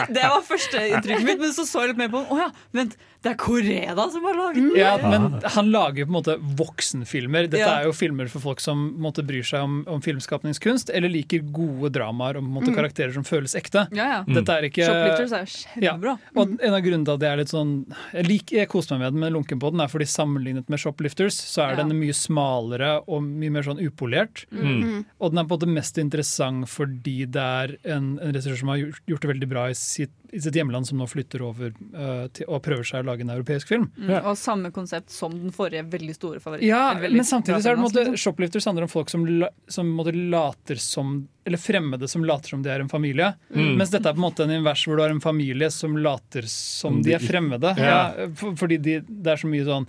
[0.09, 2.31] Det var første inntrykket mitt, men så så jeg litt mer på den.
[2.35, 4.77] Å ja, vent, det er Koreda som har laget den!
[4.79, 7.49] Ja, men han lager jo på en måte voksenfilmer.
[7.51, 7.73] Dette Ja.
[7.81, 11.91] er jo filmer for folk som måte, bryr seg om, om filmskapningskunst, eller liker gode
[11.97, 12.77] dramaer en måte, Mm.
[12.77, 13.87] karakterer som føles ekte.
[13.97, 14.25] Ja, ja.
[14.29, 16.15] Dette er ikke Shoplifters er kjempebra.
[16.21, 17.71] Ja, og en av grunnene til at jeg er litt sånn
[18.13, 20.79] Jeg, lik, jeg koser meg med den, men lunken på den er fordi sammenlignet med
[20.79, 24.45] Shoplifters, så er den mye smalere og mye mer sånn upolert.
[24.53, 25.05] Mm.
[25.21, 28.73] Og den er på en måte mest interessant fordi det er en, en regissør som
[28.73, 31.73] har gjort, gjort det veldig bra i sitt, i sitt hjemland, som nå flytter over
[31.95, 33.87] uh, til, og prøver seg å lage en europeisk film.
[33.97, 36.69] Mm, Og samme konsept som den forrige veldig store favoritten.
[36.69, 38.21] Ja, men samtidig så er det en måte.
[38.21, 41.17] Shoplifters handler om folk som, la, som måte later som
[41.49, 43.33] Eller fremmede som later som de er en familie.
[43.55, 43.77] Mm.
[43.81, 46.45] Mens dette er på en måte en invers hvor du har en familie som later
[46.53, 47.73] som de er fremmede.
[47.81, 47.99] Ja.
[48.19, 49.89] Ja, for, fordi de, det er så mye sånn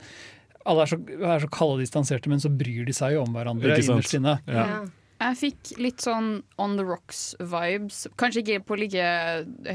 [0.69, 3.35] alle er så, er så kalde og distanserte, men så bryr de seg jo om
[3.35, 4.37] hverandre innerst inne.
[4.49, 4.65] Ja.
[5.19, 8.05] Jeg fikk litt sånn On the Rocks-vibes.
[8.15, 9.07] Kanskje ikke på like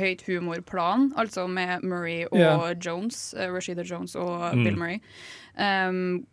[0.00, 2.70] høyt humorplan, altså med Murray og yeah.
[2.80, 4.64] Jones, eh, Rashida Jones og Mm.
[4.64, 5.00] Bill Murray.
[5.58, 6.26] Um,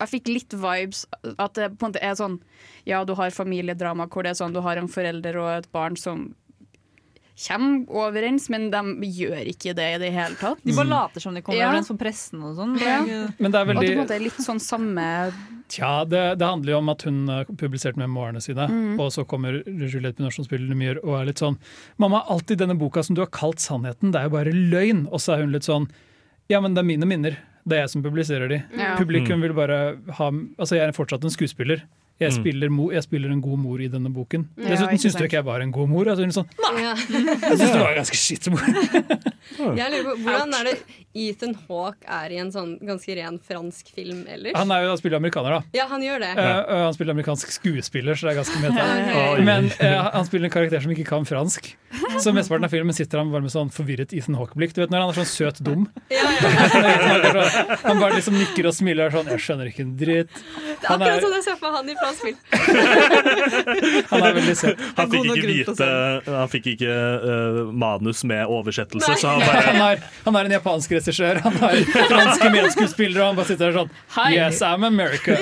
[0.00, 1.04] jeg fikk litt vibes
[1.38, 2.38] at det på en måte er sånn
[2.86, 5.96] Ja, du har familiedrama hvor det er sånn du har en forelder og et barn
[5.96, 6.34] som
[7.48, 10.60] kommer overens, men de gjør ikke det i det hele tatt.
[10.62, 11.70] De bare later som de kommer Ja.
[11.72, 12.78] overens for pressen og sånn.
[12.80, 13.00] Ja.
[13.38, 15.32] Men det er Og at det på en måte er litt sånn samme
[15.68, 19.00] Tja, det, det handler jo om at hun har publisert memoarene sine, Mm.
[19.00, 21.56] og så kommer Juliette Binoche som spiller Lumière og er litt sånn
[21.98, 25.18] 'Mamma, alltid denne boka som du har kalt sannheten, det er jo bare løgn.' Og
[25.20, 25.88] så er hun litt sånn
[26.50, 27.36] 'Ja, men det er mine minner.
[27.66, 28.96] Det er jeg som publiserer de.' Ja.
[28.96, 29.42] Publikum Mm.
[29.42, 31.82] vil bare ha Altså, jeg er fortsatt en skuespiller.
[32.20, 32.36] Jeg Mm.
[32.40, 34.44] spiller, mo, jeg spiller en god mor i denne boken.
[34.56, 36.04] Ja, Dessuten syns du ikke jeg var en god mor.
[36.06, 36.46] Altså, sånn,
[36.78, 36.94] Ja.
[37.10, 38.62] jeg syns du var en ganske skitt mor.
[39.54, 40.78] Jeg lurer på, Hvordan er det
[41.14, 44.56] Ethan Hawke er i en sånn ganske ren fransk film ellers?
[44.56, 45.60] Han er jo han spiller amerikaner, da.
[45.76, 46.30] Ja, han gjør det.
[46.38, 48.86] Eh, og han spiller amerikansk skuespiller, så det er ganske meta.
[49.14, 49.36] Ja.
[49.44, 51.74] Men uh, han spiller en karakter som ikke kan fransk.
[52.18, 54.72] Så mesteparten av filmen sitter han bare med sånn forvirret Ethan Hawke-blikk.
[54.74, 55.86] Du vet når han er sånn søt dum?
[57.84, 60.32] han bare liksom nikker og smiler og er sånn 'Jeg skjønner ikke en dritt'.
[60.34, 62.36] Det er akkurat sånn jeg ser for han i fransk spill.
[64.10, 64.84] han er veldig søt.
[64.98, 65.88] Han fikk ikke vite
[66.28, 69.18] Han fikk ikke uh, manus med oversettelse, Nei.
[69.20, 69.42] så han
[69.74, 73.70] Han er, han er en japansk regissør, han har franske medskuespillere, og han bare sitter
[73.70, 74.28] der sånn Hei.
[74.36, 75.36] Yes, I'm America.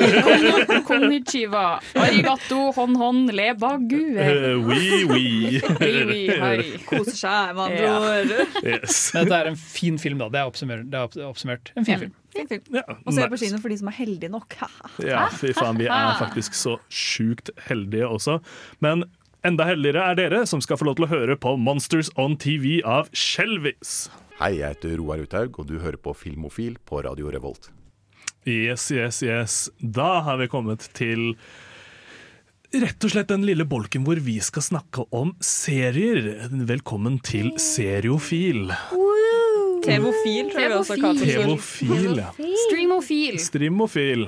[0.88, 1.66] Konnichiwa.
[1.98, 4.02] Arigato, hon hon, le bague.
[4.16, 5.60] Uh, Oui, oui.
[5.82, 6.64] Oui, oui, hei.
[6.86, 8.34] Koser seg, med andre ord.
[8.62, 8.98] Yes.
[9.16, 10.30] Dette er en fin film, da.
[10.32, 10.86] Det er oppsummert.
[10.92, 11.72] Det er oppsummert.
[11.76, 12.14] En fin film.
[12.34, 13.44] Ja, Og se på nice.
[13.46, 14.56] kino for de som er heldige nok.
[15.04, 18.38] Ja, fy faen, vi er faktisk så sjukt heldige også.
[18.84, 19.04] Men
[19.44, 22.80] enda heldigere er dere som skal få lov til å høre på Monsters on TV
[22.86, 24.06] av Skjelvis.
[24.40, 27.68] Hei, jeg heter Roar Uthaug, og du hører på Filmofil på Radio Revolt.
[28.48, 29.58] Yes, yes, yes.
[29.78, 31.34] Da har vi kommet til
[32.72, 36.32] rett og slett den lille bolken hvor vi skal snakke om serier.
[36.50, 38.72] Velkommen til Seriofil.
[39.84, 41.34] Tevofil, tror jeg vi også kaller det.
[41.34, 42.30] Tevofil, ja.
[42.68, 43.38] Streamofil.
[43.40, 44.26] Streamofil.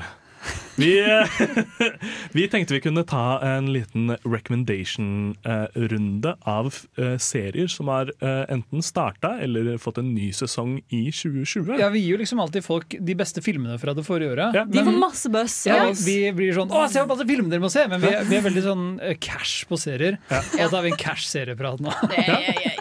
[0.77, 1.25] Vi,
[2.33, 8.83] vi tenkte vi kunne ta en liten recommendation-runde av eh, serier som har eh, enten
[8.83, 11.77] starta eller fått en ny sesong i 2020.
[11.79, 14.55] Ja, Vi gir jo liksom alltid folk de beste filmene fra det forrige året.
[14.59, 14.65] Ja.
[14.67, 15.67] De får masse buzz.
[15.69, 18.25] Ja, vi blir sånn 'Å, se på masse filmer dere må se!' Men vi er,
[18.27, 20.19] vi er veldig sånn eh, cash på serier.
[20.31, 21.91] Og da har vi en cash-serieprat nå.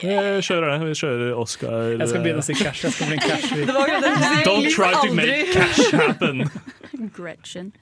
[0.01, 0.79] Vi kjører det.
[0.89, 2.83] Vi kjører Oscar Jeg skal begynne å si cash.
[2.87, 3.47] Jeg skal bli en cash.
[4.47, 6.49] Don't try to make cash happen.
[7.17, 7.73] Gretchen.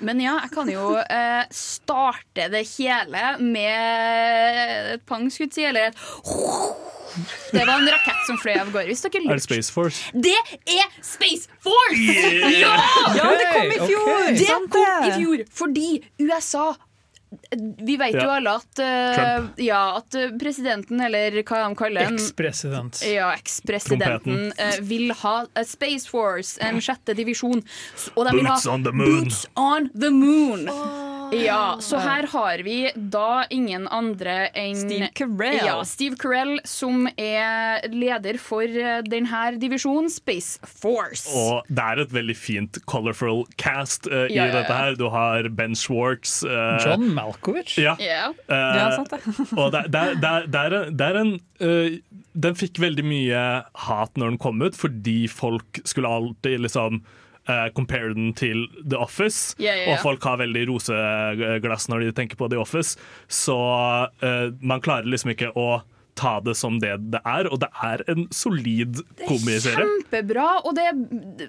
[0.00, 6.00] Men ja, jeg kan jo eh, starte det hele med et pangskudd, si, eller et
[7.50, 8.86] Det var en rakett som fløy av gårde.
[8.92, 9.42] Hvis dere Er det.
[9.42, 10.12] Space Force?
[10.14, 10.36] Det
[10.70, 11.98] er Space Force!
[11.98, 12.60] Yeah!
[12.60, 12.76] Ja!
[13.16, 14.28] Ja, det kom i fjor!
[14.38, 15.88] Det kom i fjor fordi
[16.22, 16.68] USA
[17.78, 22.18] Vi vet jo alle at, uh, ja, at eh, presidenten, eller hva de kaller han
[22.18, 23.00] Ekspresident.
[23.10, 25.34] Ja, ekspresidenten eh, vil ha
[25.66, 27.64] Space Force, en sjette divisjon.
[28.14, 29.24] Og de vil Boots on the moon.
[29.24, 30.70] Boots on the moon.
[31.32, 35.58] Ja, så her har vi da ingen andre enn Steve Carell.
[35.62, 41.28] Ja, Steve Carell, som er leder for eh, denne divisjonen, Space Force.
[41.30, 44.56] Og det er et veldig fint colorful cast uh, i Ja, ja, ja.
[44.58, 44.98] dette her.
[45.00, 46.40] Du har Ben Schwartz.
[46.42, 47.76] Uh, John Malkovich.
[47.80, 47.94] Ja.
[48.02, 48.30] Ja.
[48.48, 49.22] Eh, Ja, sant det.
[49.60, 51.32] og det, det, det, det, er, en- det er en
[52.40, 53.40] Den fikk veldig mye
[53.86, 57.02] hat når den kom ut, fordi folk skulle alltid liksom
[57.48, 59.54] eh, compare den til The Office.
[59.60, 59.94] yeah, yeah, ja.
[59.94, 62.98] Og folk har veldig roseglass når de tenker på The Office.
[63.28, 65.82] Så uh, man klarer liksom ikke å
[66.20, 69.86] ta det som det det er, og det er en solid komiserie.
[69.86, 70.88] Kjempebra, og det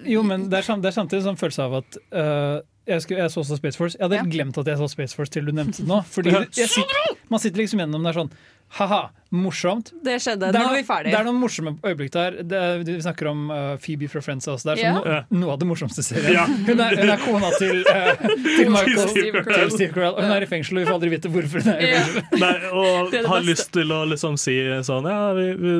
[0.08, 3.20] Jo, men det er, det er samtidig en sånn følelse av at uh jeg, skulle,
[3.22, 3.96] jeg så også Space Force.
[3.98, 6.00] Jeg hadde glemt at jeg så Space Force til du nevnte det nå.
[6.10, 6.40] Fordi Ja.
[6.62, 8.32] jeg sitter, man sitter liksom gjennom det er sånn
[8.78, 9.90] Ha-ha, morsomt.
[10.04, 10.50] Det skjedde.
[10.52, 11.12] Det er, Nå er vi ferdig.
[11.12, 12.36] det er noen morsomme øyeblikk der.
[12.44, 14.68] Det, er- vi snakker om uh, Phoebe fra Friends også.
[14.68, 15.20] Det er som Ja.
[15.30, 16.34] no, noe av det morsomste serien.
[16.36, 16.44] Ja.
[16.46, 18.26] Hun, er, hun er kona til, uh,
[18.58, 19.42] til Michael Steve
[19.72, 20.12] Steve Crell.
[20.14, 22.26] Og hun er i fengsel, og vi får aldri vite hvorfor hun er i fengsel.
[22.44, 25.72] Nei, og Det det har lyst til å liksom si sånn Ja, vi, vi,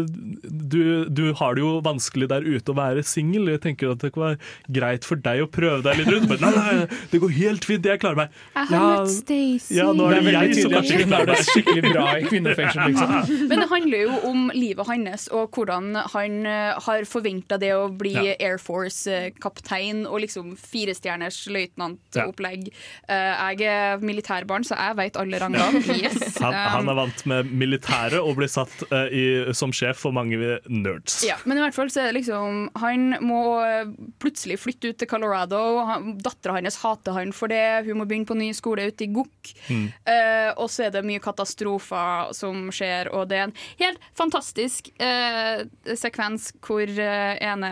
[0.73, 0.81] du,
[1.13, 3.51] du har det jo vanskelig der ute å være singel.
[3.53, 4.39] Jeg tenker at det kan være
[4.73, 6.29] greit for deg å prøve deg litt rundt.
[6.33, 8.41] Men nei, nei, det går helt fint, jeg klarer meg.
[8.57, 9.77] Jeg har møtt Stacey.
[9.77, 11.45] ja, nå er det, Det er jeg som kanskje klarer meg.
[11.53, 12.83] skikkelig bra i kvinnefengsel.
[12.93, 13.42] Liksom.
[13.51, 17.89] Men det handler jo om livet hans og hvordan han eh, har forventa det å
[17.91, 18.35] bli Ja.
[18.43, 22.69] Air Force-kaptein og liksom firestjerners løytnantopplegg.
[23.09, 23.51] Ja.
[23.53, 25.83] Jeg er militærbarn, så jeg vet alle rangene.
[25.99, 26.39] Yes.
[26.43, 29.25] Han, han Um, er vant med militæret og blir satt eh, i,
[29.55, 31.21] som sjef for mange nerds.
[31.27, 33.91] Ja, men i hvert fall så er det liksom Han må eh,
[34.23, 35.61] plutselig flytte ut til Colorado.
[35.89, 37.85] Han- Dattera hans hater han for det.
[37.87, 39.53] Hun må begynne på ny skole ute i Gokk.
[39.71, 39.87] Mm.
[40.09, 44.91] Eh, og så er det mye katastrofer som skjer, og det er en helt fantastisk
[45.03, 45.65] eh,
[45.99, 47.71] sekvens hvor eh, ene,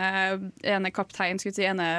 [0.67, 1.89] ene kaptein, skulle si, ene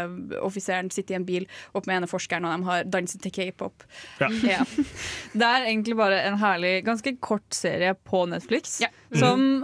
[0.42, 3.86] offiseren sitter i en bil opp med ene forskeren, og de har danset til k-pop.
[4.20, 4.30] Ja.
[4.52, 4.64] Ja.
[5.32, 8.90] Det er egentlig bare en herlig, ganske kort serie på Netflix ja.
[9.16, 9.62] som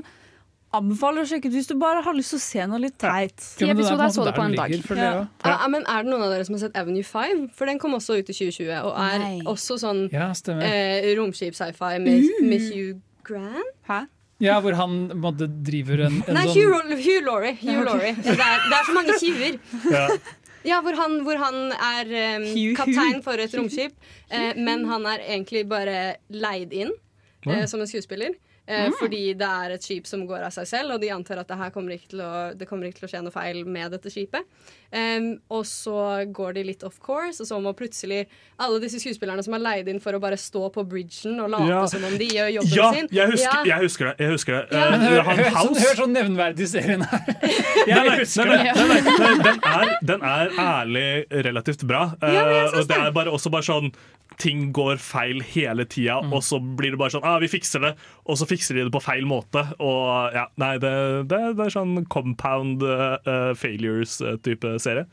[0.76, 3.36] anbefaler å sjekke ut hvis du bare har lyst til å se noe litt teit.
[3.58, 4.74] Ti episoder, jeg så det på en dag.
[4.98, 5.12] Ja.
[5.46, 7.46] Ja, men Er det noen av dere som har sett Avenue 5?
[7.56, 9.34] For den kom også ut i 2020, og er Nei.
[9.48, 13.74] også sånn Ja, eh, romskip-sci-fi med, med Hugh Grant.
[13.88, 14.00] Hæ?
[14.40, 17.56] Ja, hvor han måtte, driver en, en Nei, sånn Hugh, Hugh Laurie.
[17.58, 17.86] Hugh Ja.
[17.88, 18.12] Laurie.
[18.22, 19.58] Det, er, det er så mange tjuver.
[19.96, 20.04] Ja.
[20.66, 22.08] Ja, hvor han, hvor han er
[22.42, 22.44] um,
[22.76, 23.92] kaptein for et romskip,
[24.28, 26.90] eh, men han er egentlig bare leid inn
[27.46, 28.34] eh, som en skuespiller.
[28.68, 31.48] Eh, Fordi det er et skip som går av seg selv, og de antar at
[31.48, 33.94] det her kommer ikke til å, det kommer ikke til å skje noe feil med
[33.94, 34.44] dette skipet.
[34.90, 38.22] Em, og så går de litt off course, og så må plutselig
[38.58, 41.68] alle disse skuespillerne som er leid inn for å bare stå på bridgen og late
[41.68, 41.82] Ja.
[41.86, 43.08] som om de gjør jobben Ja, sin.
[43.12, 43.76] jeg husker, Ja.
[43.76, 44.14] jeg husker det.
[44.18, 44.72] Jeg husker det.
[44.72, 44.84] Ja.
[44.86, 47.20] Eh, Men hør, så hør, sånn, hør sånn nevnverdig serien her.
[47.88, 52.14] Jeg nei, nei, nei, nei, nei, den, er, den er ærlig relativt bra.
[52.22, 53.92] Ja, Eh, synes og det er bare, også bare sånn
[54.38, 56.32] Ting går feil hele tida, Mm.
[56.34, 57.96] og så blir det bare sånn ah, Vi fikser det,
[58.28, 59.64] og så fikser de det på feil måte.
[59.80, 65.06] Og ja, Nei, det, det, det er sånn compound uh, failures-type serie.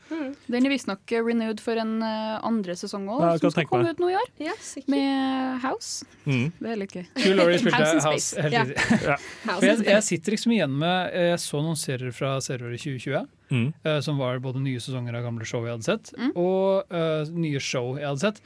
[0.46, 3.96] Den er visstnok renewed for en eh, andre sesong òg, som skal komme meg.
[3.96, 4.28] ut nå i år.
[4.38, 4.88] Ja, sikkert.
[4.94, 6.04] Med House.
[6.26, 6.52] Mm.
[6.60, 7.06] Det er litt gøy.
[7.16, 8.28] Spilte House in Space.
[8.36, 8.64] House, Ja.
[8.64, 9.00] tiden.
[9.06, 9.16] Ja.
[9.46, 13.26] House For jeg, jeg sitter liksom igjen med Jeg så noen serier fra serieåret 2020,
[13.46, 13.68] Mm.
[13.86, 16.32] Uh, som var både nye sesonger av gamle show jeg hadde sett, Mm.
[16.34, 18.40] og uh, nye show jeg hadde sett.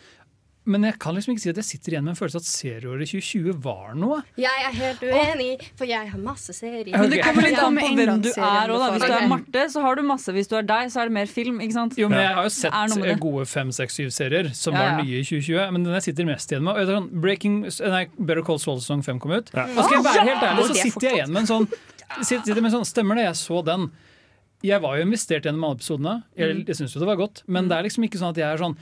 [0.68, 3.08] Men jeg kan liksom ikke si at jeg sitter igjen med en følelse at serieåret
[3.08, 4.18] 2020 var noe.
[4.38, 6.92] Jeg er helt uenig, for jeg har masse serier.
[6.92, 8.72] Men det kommer litt an på hvem du er.
[8.74, 8.90] Og da.
[8.92, 10.34] Hvis du er Marte, så har du masse.
[10.36, 11.62] Hvis du er deg, så er det mer film.
[11.64, 11.96] Ikke sant?
[11.98, 14.92] Jo, men Jeg har jo sett eh, gode fem, seks, syv serier som Ja, ja.
[14.98, 17.56] var nye i 2020, men den jeg sitter mest igjen med og jeg sånn, Breaking,
[17.96, 19.50] nei, Better Call Saul sesong 5 kom ut.
[19.56, 19.64] Ja.
[19.74, 21.68] Og skal jeg være helt ærlig, så er sitter jeg igjen med en sånn
[22.20, 23.88] sitter, sitter med en sånn Stemmer det, jeg så den.
[24.66, 26.14] Jeg var jo investert gjennom alle episodene.
[26.36, 28.48] Jeg, jeg syns jo det var godt, men det er liksom ikke sånn at jeg
[28.52, 28.76] er sånn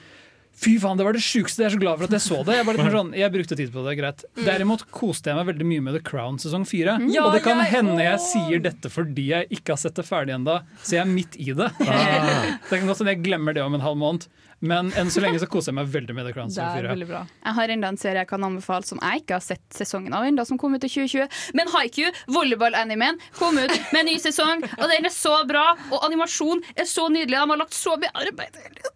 [0.59, 1.63] Fy faen, det var det sjukeste!
[1.63, 2.57] Jeg er så glad for at jeg så det.
[2.59, 4.25] Jeg, bare, sånn, jeg brukte tid på det, greit.
[4.43, 6.97] Derimot koste jeg meg veldig mye med The Crown sesong fire.
[7.15, 10.07] Ja, og det kan jeg hende jeg sier dette fordi jeg ikke har sett det
[10.09, 11.71] ferdig ennå, så jeg er midt i det.
[11.89, 12.45] Ah.
[12.69, 14.27] Det kan godt hende jeg glemmer det om en halv måned,
[14.61, 16.91] men enn så lenge så koser jeg meg veldig med The Crown sesong er fire.
[16.93, 17.21] veldig bra.
[17.47, 20.27] Jeg har enda en serie jeg kan anbefale som jeg ikke har sett sesongen av
[20.27, 21.39] ennå, som kom ut i 2020.
[21.59, 25.65] Men Haiku, volleyball-animen, kom ut med en ny sesong, og den er så bra.
[25.93, 27.39] Og animasjon er så nydelig.
[27.39, 28.88] De har lagt så mye arbeid i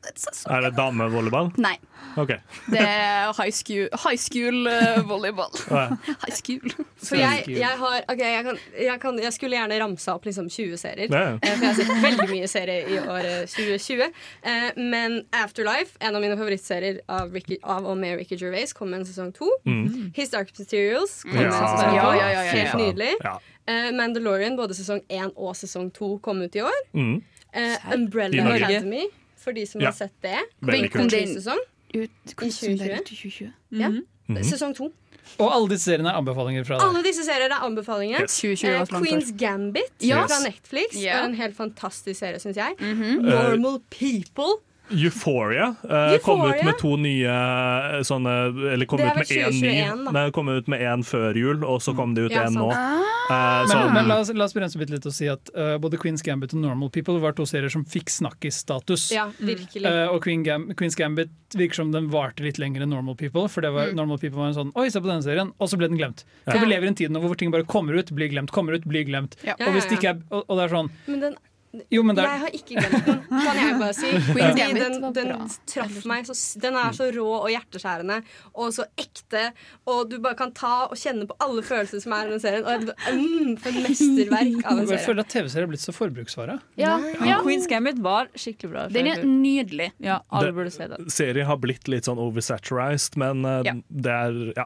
[0.50, 1.52] Er det damevolleyball?
[1.62, 1.76] Nei.
[2.20, 2.36] Okay.
[2.68, 4.66] Det er high school, high school
[5.08, 5.52] volleyball.
[5.70, 6.72] High school.
[7.00, 10.50] For jeg, jeg har OK, jeg, kan, jeg, kan, jeg skulle gjerne ramsa opp liksom
[10.52, 11.08] 20 serier.
[11.12, 14.10] Ja, eh, For jeg har sett veldig mye serier i året 2020.
[14.42, 18.92] Eh, Men Afterlife, en av mine favorittserier av, Ricky, av og med Ricky Gervais, kom
[18.92, 19.48] med en sesong to.
[19.64, 20.10] Mm.
[20.16, 21.48] His Dark Materials kom Ja.
[21.48, 23.14] en sesong Ja, ja, ja, ja, Helt nydelig.
[23.24, 23.38] Ja.
[23.66, 26.80] Eh, Mandalorian, både sesong én og sesong to, kom ut i år.
[26.92, 27.22] Mm.
[27.92, 28.64] Umbrella Norge.
[28.64, 29.06] Academy,
[29.42, 29.90] for de som Ja.
[29.90, 30.38] har sett det.
[30.92, 31.58] Kom sesong
[31.94, 33.52] Ut, i 2020.
[33.72, 33.88] Ja.
[33.88, 34.42] Mhm.
[34.48, 34.92] Sesong to.
[35.38, 36.88] Og alle disse seriene er anbefalinger fra deg.
[36.88, 38.22] Alle disse seriene er anbefalinger.
[38.24, 38.40] Yes.
[38.40, 39.30] 2020 Eh, Queen's.
[39.38, 40.30] Gambit Yes.
[40.32, 42.74] fra Netflix er en helt fantastisk serie, syns jeg.
[42.80, 44.60] Eh, Normal People.
[44.92, 48.34] Euphoria eh, kom ut med to nye eh, sånne
[48.72, 49.72] Eller kom ut med én ny.
[50.12, 52.68] Nei, kom ut med én før jul, og så kom det ut Ja, en nå.
[52.72, 53.00] Ah.
[53.32, 56.24] Eh, Men, men la, oss, la oss bremse litt og si at uh, både Queen's
[56.26, 59.08] Gambit og Normal People var to serier som fikk snakkis-status.
[59.14, 59.86] Ja, virkelig.
[59.88, 63.46] Eh, og Queen Gam Queen's Gambit virker som den varte litt lenger enn Normal People.
[63.52, 63.96] For det var, Mm.
[63.98, 65.50] Normal People var en sånn Oi, se på denne serien!
[65.58, 66.22] Og så ble den glemt.
[66.46, 66.52] Ja.
[66.52, 68.76] For vi lever i en tid nå hvor ting bare kommer ut, blir glemt, kommer
[68.78, 69.34] ut, blir glemt.
[69.46, 69.56] Ja.
[69.58, 71.36] Og, hvis det ikke er, og, og det er sånn Men den
[71.90, 74.08] Jo, men det Jeg har ikke glemt den, kan jeg bare si.
[74.34, 75.30] Queen's Gambit den, den
[75.70, 78.18] traff meg så, Den er så rå og hjerteskjærende
[78.52, 79.46] og så ekte,
[79.88, 82.66] og du bare kan ta og kjenne på alle følelser som er i den serien.
[82.68, 82.84] Og
[83.16, 86.58] mm, for et mesterverk av en Jeg føler at TV-serier er blitt så forbruksvare.
[86.80, 87.40] Ja, Ja.
[87.46, 88.84] Queen's Gambit var skikkelig bra.
[88.92, 89.90] Den er nydelig.
[90.02, 91.08] Ja, alle Det- burde se den.
[91.10, 93.72] Serien har blitt litt sånn oversaturized, men uh, Ja.
[93.88, 94.64] det er ja.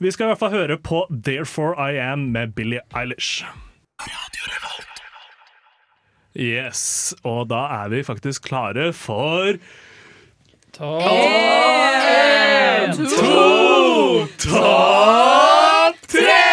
[0.00, 3.44] Vi skal i hvert fall høre på 'Therefore I Am' med Billie Eilish.
[6.38, 9.58] Yes, og da er vi faktisk klare for
[10.78, 13.42] En, to,
[14.46, 16.47] topp tre!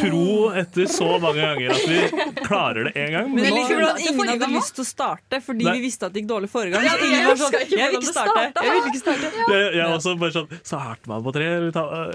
[0.00, 1.98] Tro etter så mange ganger at vi
[2.46, 3.30] klarer det én gang.
[3.34, 5.74] Men jeg liker hvordan ingen hadde lyst til å starte, fordi Nei.
[5.78, 6.86] vi visste at det gikk dårlig forrige gang.
[6.86, 8.44] Ja, Så ingen jeg var sånn ikke Jeg vil ikke starte.
[8.64, 9.30] Jeg vil ikke starte.
[9.40, 11.48] Jeg, jeg er også bare sånn Starter man på tre?
[11.64, 11.70] Vi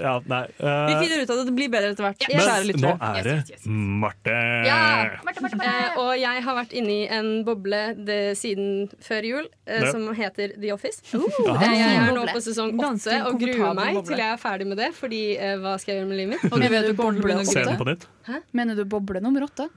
[0.06, 0.42] ja, nei.
[0.60, 1.44] uh, Vi finner ut av det.
[1.46, 2.26] Det blir bedre etter hvert.
[2.26, 4.36] men Kjære nå er det Marte.
[4.66, 4.80] Ja.
[5.26, 10.06] Marte, Marte og jeg har vært inni en boble det, siden før jul uh, som
[10.16, 11.02] heter The Office.
[11.16, 11.62] Ah.
[11.66, 14.06] Eh, jeg er nå på sesong åtte og gruer meg boble.
[14.10, 14.90] til jeg er ferdig med det.
[14.96, 15.22] Fordi
[15.62, 16.52] hva skal jeg gjøre med livet mitt?
[16.52, 18.46] Og du vet du kommer til den på nytt.
[18.56, 19.68] Mener du boble nummer åtte?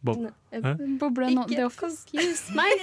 [0.00, 0.16] Bob.
[0.52, 0.72] Hæ?
[1.00, 2.82] Boble no, Ikke confuse meg.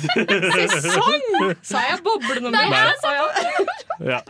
[0.74, 1.54] Sesong!
[1.64, 3.14] Sa jeg boble nummer Sa
[4.04, 4.20] Ja.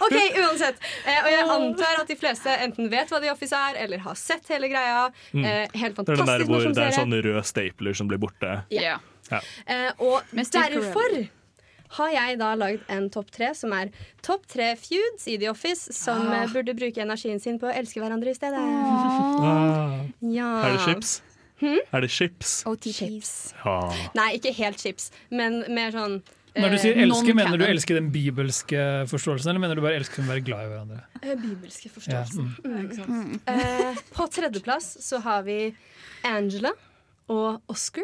[0.00, 0.80] OK, uansett.
[1.04, 4.16] Eh, og jeg antar at de fleste enten vet hva The Office er, eller har
[4.18, 5.06] sett hele greia.
[5.32, 5.44] Mm.
[5.44, 8.10] Eh, helt Det er den der fantastisk hvor det er sånne sånn rød stapler som
[8.10, 8.54] blir borte.
[8.72, 8.96] Ja.
[9.30, 9.42] Ja.
[9.66, 11.20] Eh, og derfor
[11.98, 13.90] har jeg da lagd en topp tre som er
[14.22, 16.42] topp tre feuds i The Office som Ah.
[16.44, 18.60] eh, burde bruke energien sin på å elske hverandre i stedet.
[18.60, 20.04] Ah.
[20.22, 20.50] Ja.
[20.66, 21.14] Er det chips?
[21.60, 21.78] Hmm?
[21.92, 22.52] Er det chips?
[22.64, 23.32] OT-chips.
[23.64, 23.78] Ja.
[24.16, 26.22] Nei, ikke helt chips, men mer sånn
[26.56, 27.74] Når du sier eh, elske, mener du non-canon.
[27.76, 31.02] elske den bibelske forståelsen, eller mener du bare elske som være glad i hverandre?
[31.20, 32.56] Bibelske Bibelske Ja, forståelsen.
[32.64, 33.06] mm.
[33.06, 33.40] Mm.
[33.46, 35.74] Eh, på tredjeplass så har vi
[36.24, 36.72] Angela
[37.28, 38.02] og Oscar.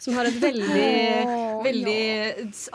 [0.00, 0.84] Som har et veldig,
[1.28, 1.96] oh, veldig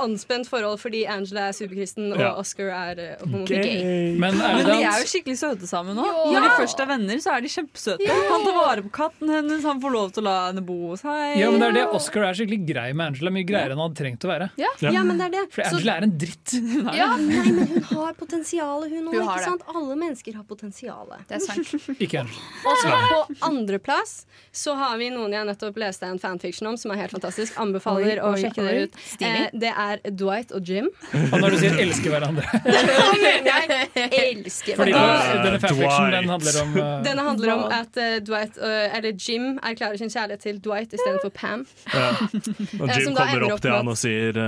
[0.04, 2.28] anspent forhold fordi Angela er superkristen og Ja.
[2.38, 4.20] Oscar er eh, homofil.
[4.22, 6.06] Men Men de er jo skikkelig søte sammen nå.
[6.06, 6.26] Ja.
[6.36, 8.10] Når de først er venner, så er de kjempesøte.
[8.30, 11.02] Han tar vare på katten hennes, han får lov til å la henne bo hos
[11.02, 11.40] seg.
[11.42, 11.86] Ja, men det er det.
[11.98, 13.34] Oscar er skikkelig grei med Angela.
[13.34, 14.50] Mye greiere enn han hadde trengt å være.
[14.62, 14.92] Ja, Ja.
[15.00, 15.44] ja, men det er det.
[15.56, 16.54] For Så- Angela er en dritt.
[17.02, 19.18] ja, nei, men hun har potensialet, hun òg.
[19.24, 19.66] Ikke sant?
[19.74, 21.26] Alle mennesker har potensialet.
[21.28, 21.74] Det er sant.
[22.06, 22.46] Ikke Angela.
[22.70, 24.16] Og så på andreplass
[24.56, 27.58] så har vi noen jeg nettopp leste en fanfiction om, som er helt fantastisk.
[27.62, 28.68] Anbefaler Oi, å sjekke oi.
[28.68, 29.00] det ut.
[29.26, 30.90] Eh, det er Dwight og Jim.
[31.14, 32.46] Og når du sier 'elsker hverandre'
[33.00, 33.82] Hva mener jeg?
[34.22, 35.44] Elsker Fordi hverandre.
[35.48, 39.60] denne fanfiction den handler om uh, Denne handler om at uh, Dwight, uh, eller Jim
[39.64, 41.66] erklærer sin kjærlighet til Dwight istedenfor Pam.
[41.94, 42.10] Ja.
[42.82, 44.42] Og Jim kommer opp til han og sier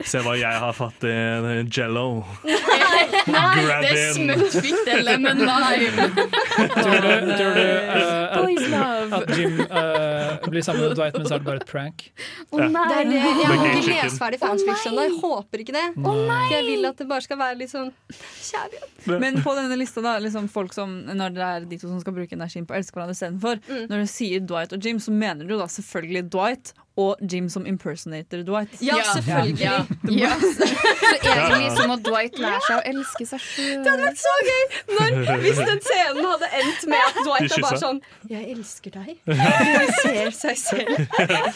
[0.00, 1.16] Se hva jeg har fatt i
[1.68, 2.24] jello.
[3.34, 4.14] Nei, det er in.
[4.16, 6.06] smuttfikk, det lemon lime.
[6.70, 11.36] Tror du, tror du uh, at, at Jim uh, blir sammen med Dwight, men så
[11.36, 12.04] er det bare et prank?
[12.50, 12.84] Å nei.
[12.90, 13.20] Det er det.
[13.20, 15.86] Jeg har ikke lest ferdig fanfiction, og jeg håper ikke det.
[16.00, 16.20] For
[16.54, 19.08] jeg vil at det bare skal være litt sånn kjærlighet.
[19.24, 22.16] Men på denne lista, da, liksom folk som, når det er de to som skal
[22.16, 23.84] bruke energien på å elske hverandre istedenfor, Mm.
[23.90, 27.66] når du sier Dwight og Jim, så mener du da selvfølgelig Dwight og Jim som
[27.68, 28.76] impersonator Dwight.
[28.84, 29.60] Ja, selvfølgelig.
[29.64, 29.78] Ja.
[30.20, 30.30] Ja.
[30.40, 30.66] Så
[31.30, 33.82] egentlig så må Dwight lære seg å elske seg sjøl.
[33.84, 34.62] Det hadde vært så gøy
[34.96, 39.12] når, hvis den scenen hadde endt med at Dwight er bare sånn Jeg elsker deg.
[39.30, 40.94] Og ser seg selv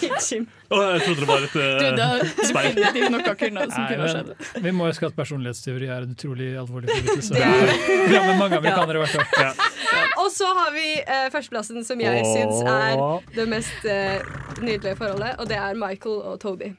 [0.05, 0.47] i Jim.
[0.75, 2.75] Jeg trodde det var et Du, eh, det er speil.
[2.75, 4.63] definitivt noe kunne, som Nei, kunne skjedd.
[4.67, 7.35] vi må huske at personlighetstyveri er en utrolig alvorlig forbrytelse.
[8.11, 9.27] Det rammer mange amerikanere hvert år.
[9.41, 9.53] Ja.
[10.23, 13.01] Og så har vi uh, førsteplassen, som jeg syns er
[13.35, 16.73] det mest uh, nydelige forholdet, og det er Michael og Toby.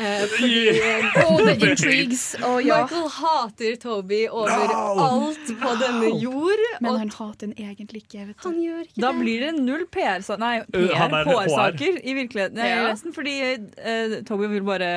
[0.00, 0.80] Eh, fordi
[1.26, 2.80] Og intrigues, og ja.
[2.86, 6.62] Michael hater Toby overalt på denne jord.
[6.80, 8.26] Men han hater den egentlig ikke.
[8.30, 8.46] Vet du.
[8.48, 9.20] han gjør ikke Da det.
[9.20, 12.60] blir det null PR-saker Nei, Uh, han er PR-HR-saker i virkeligheten.
[12.64, 12.76] Ja.
[12.80, 12.84] Ja.
[12.90, 14.92] resten, fordi eh, Toby vil bare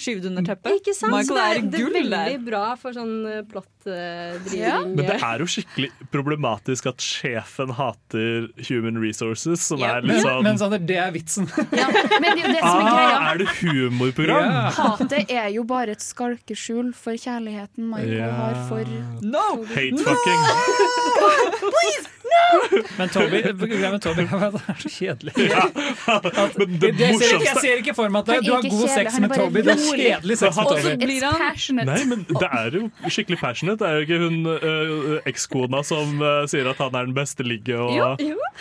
[0.00, 0.78] skyve det under teppet.
[0.80, 1.12] Ikke sant?
[1.12, 2.44] Michael er, det er er, det er veldig der.
[2.46, 3.40] bra for sånn uh,
[3.84, 4.60] plottdriving.
[4.60, 4.80] Ja.
[4.84, 9.96] Men det er jo skikkelig problematisk at sjefen hater human resources, som Ja.
[9.96, 11.48] er litt Men, sånn men Sander, det er vitsen.
[11.72, 13.16] Ja, men det det som er greia.
[13.16, 14.50] ah, Er det humorprogram?
[14.50, 14.70] Ja.
[14.70, 18.30] Hatet er jo bare et skalkeskjul for kjærligheten Michael Ja.
[18.30, 18.84] har for
[19.22, 19.64] No!
[19.74, 20.40] Hate fucking.
[21.20, 22.08] Men Please!
[22.30, 22.82] No!
[22.98, 24.24] Men Toby er at det
[24.70, 25.34] er så kjedelig.
[25.36, 28.90] Men det Jeg ser, ikke, jeg ser ikke for meg at du har god kjedelig,
[28.94, 29.62] sex med Toby.
[29.62, 31.04] Det er kjedelig sex med Og så Toby.
[31.04, 31.76] blir han.
[31.90, 33.69] Nei, men det er jo skikkelig passionate.
[33.78, 37.46] Det er jo ikke hun uh, ekskona som uh, sier at han er den beste
[37.46, 38.20] ligge og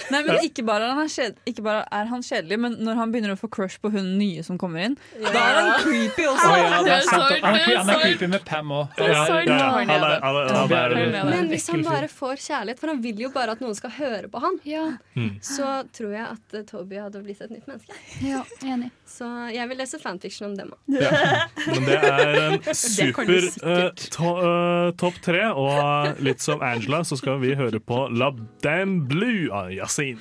[0.09, 3.11] Nei, men ikke bare, er han kjed, ikke bare er han kjedelig, men når han
[3.13, 6.47] begynner å få crush på hun nye som kommer inn, da er han creepy også.
[6.49, 9.01] Oh, ja, det er Han er, han er creepy med Pam òg.
[9.01, 13.63] ja, ja, ja, Men hvis han bare får kjærlighet, for han vil jo bare at
[13.63, 14.85] noen skal høre på han, Ja,
[15.45, 17.95] så tror jeg at uh, Toby hadde blitt et nytt menneske.
[18.25, 18.91] ja, enig.
[19.09, 20.79] Så jeg vil lese fanfiction om dem òg.
[20.89, 23.29] Men det er en super
[24.09, 28.33] to, øh, topp tre, og litt som Angela så skal vi høre på La
[28.63, 30.19] Dame Blue av Yasin.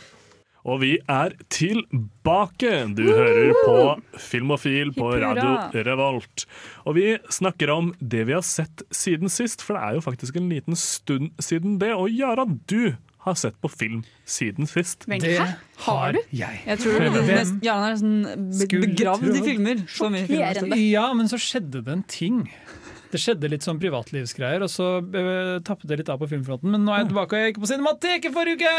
[0.69, 2.73] Og vi er tilbake!
[2.93, 3.77] Du hører på
[4.21, 5.11] Filmofil på.
[5.23, 6.45] Radio Revolt.
[6.85, 10.37] Og vi snakker om det vi har sett siden sist, for det er jo faktisk
[10.37, 11.95] en liten stund siden det.
[11.97, 12.93] Og Jara, du
[13.25, 15.09] har sett på film siden sist.
[15.09, 15.57] Men, Det har
[15.87, 16.61] har jeg.
[16.67, 18.15] Jeg tror mest, er nesten
[18.83, 19.83] begravd i filmer.
[19.87, 20.55] Så mye filmer.
[20.59, 20.81] Sjokkerende.
[20.91, 22.41] Ja, men så skjedde det en ting.
[23.09, 26.69] Det skjedde litt sånn privatlivsgreier, og så uh, tappet det litt av på filmfronten.
[26.75, 28.73] Men nå er jeg tilbake, og jeg gikk på Cinemateket forrige uke!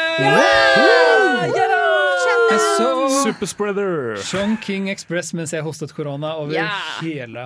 [2.49, 2.89] Jeg så
[3.23, 4.19] Superspreader.
[4.25, 7.01] Sean King Express mens jeg hostet korona over yeah.
[7.01, 7.45] hele.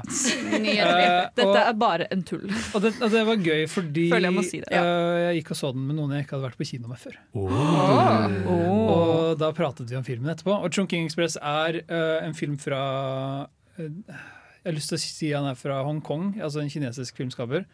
[0.51, 0.75] Nydelig.
[0.83, 2.45] Eh, Dette er bare en tull.
[2.49, 4.83] og, det, og det var gøy fordi Føler jeg må si det, ja.
[4.83, 7.01] eh, jeg gikk og så den med noen jeg ikke hadde vært på kino med
[7.03, 7.17] før.
[7.39, 8.53] Oh.
[8.93, 10.55] Og da pratet vi om filmen etterpå.
[10.55, 12.83] Og Chongqing Express er uh, en film fra
[14.63, 17.65] Jeg har lyst til å si han er fra Hongkong, altså en kinesisk filmskaper.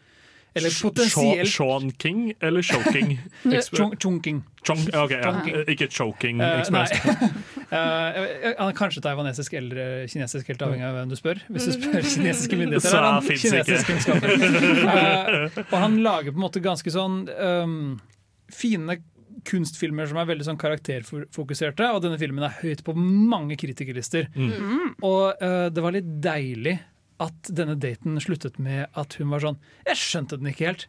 [0.54, 3.20] Eller potensielt Sean King eller Choking?
[4.02, 4.42] Chonking.
[4.66, 5.62] Chong, okay, ja.
[5.70, 6.60] Ikke Choking nei.
[6.60, 6.90] Express.
[7.70, 8.16] Eh,
[8.58, 11.38] han er kanskje taiwanesisk eller kinesisk, helt avhengig av hvem du spør.
[11.54, 14.32] Hvis du spør kinesiske myndigheter, Så er han kinesisk filmskaper.
[14.34, 17.76] Uh, og han lager på en måte ganske sånn um,
[18.50, 18.98] fine
[19.46, 24.28] kunstfilmer som er veldig sånn karakterfokuserte, og denne filmen er høyt på mange kritikerlister.
[24.34, 24.96] Mm.
[25.06, 26.78] Og uh, det var litt deilig
[27.20, 30.86] at denne daten sluttet med at hun var sånn Jeg skjønte den ikke helt.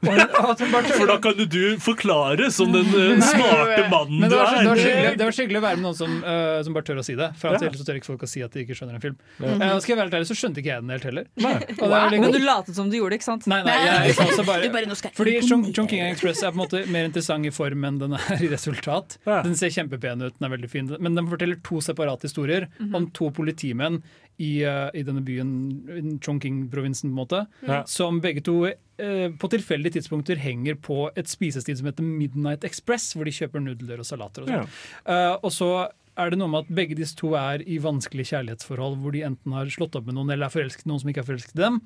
[0.00, 4.54] For da kan jo du forklare som den uh, smarte mannen du er.
[4.62, 5.16] det, var er.
[5.18, 7.28] det var skikkelig å være med noen som, uh, som bare tør å si det.
[7.40, 7.58] For Ja.
[7.60, 9.18] ellers så tør ikke folk å si at de ikke skjønner en film.
[9.40, 9.74] Ja.
[9.74, 11.28] Og skal jeg være helt ærlig, så skjønte ikke jeg den helt heller.
[11.36, 11.96] Og er Wow.
[12.06, 13.46] veldig Men du latet som du gjorde det, ikke sant?
[13.50, 15.48] Nei, nei, jeg, jeg også bare, Du bare, jeg fordi imponere.
[15.50, 18.44] Chong, Chong King Express er på en måte mer interessant i form enn den er
[18.46, 19.18] i resultat.
[19.28, 19.42] Ja.
[19.46, 23.10] Den ser kjempepen ut, den er veldig fin, men den forteller to separate historier om
[23.16, 24.00] to politimenn
[24.38, 27.82] i, eh, i denne byen, Chongqing-provinsen, på en måte, Ja.
[27.84, 33.14] som begge to eh, på tilfeldige tidspunkter henger på et spisested som heter Midnight Express,
[33.14, 34.68] hvor de kjøper nudler og salater og sånn.
[35.06, 38.98] Eh, og så er det noe med at begge disse to er i vanskelige kjærlighetsforhold,
[39.00, 41.22] hvor de enten har slått opp med noen eller er forelsket i noen som ikke
[41.24, 41.80] er forelsket i dem.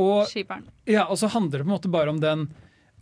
[0.00, 0.28] Og,
[0.86, 2.48] ja, og så handler det på en måte bare om den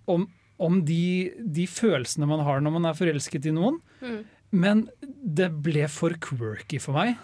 [0.09, 0.28] om,
[0.59, 3.80] om de, de følelsene man har når man er forelsket i noen.
[4.01, 4.24] Mm.
[4.51, 4.88] Men
[5.22, 7.18] det ble for quirky for meg.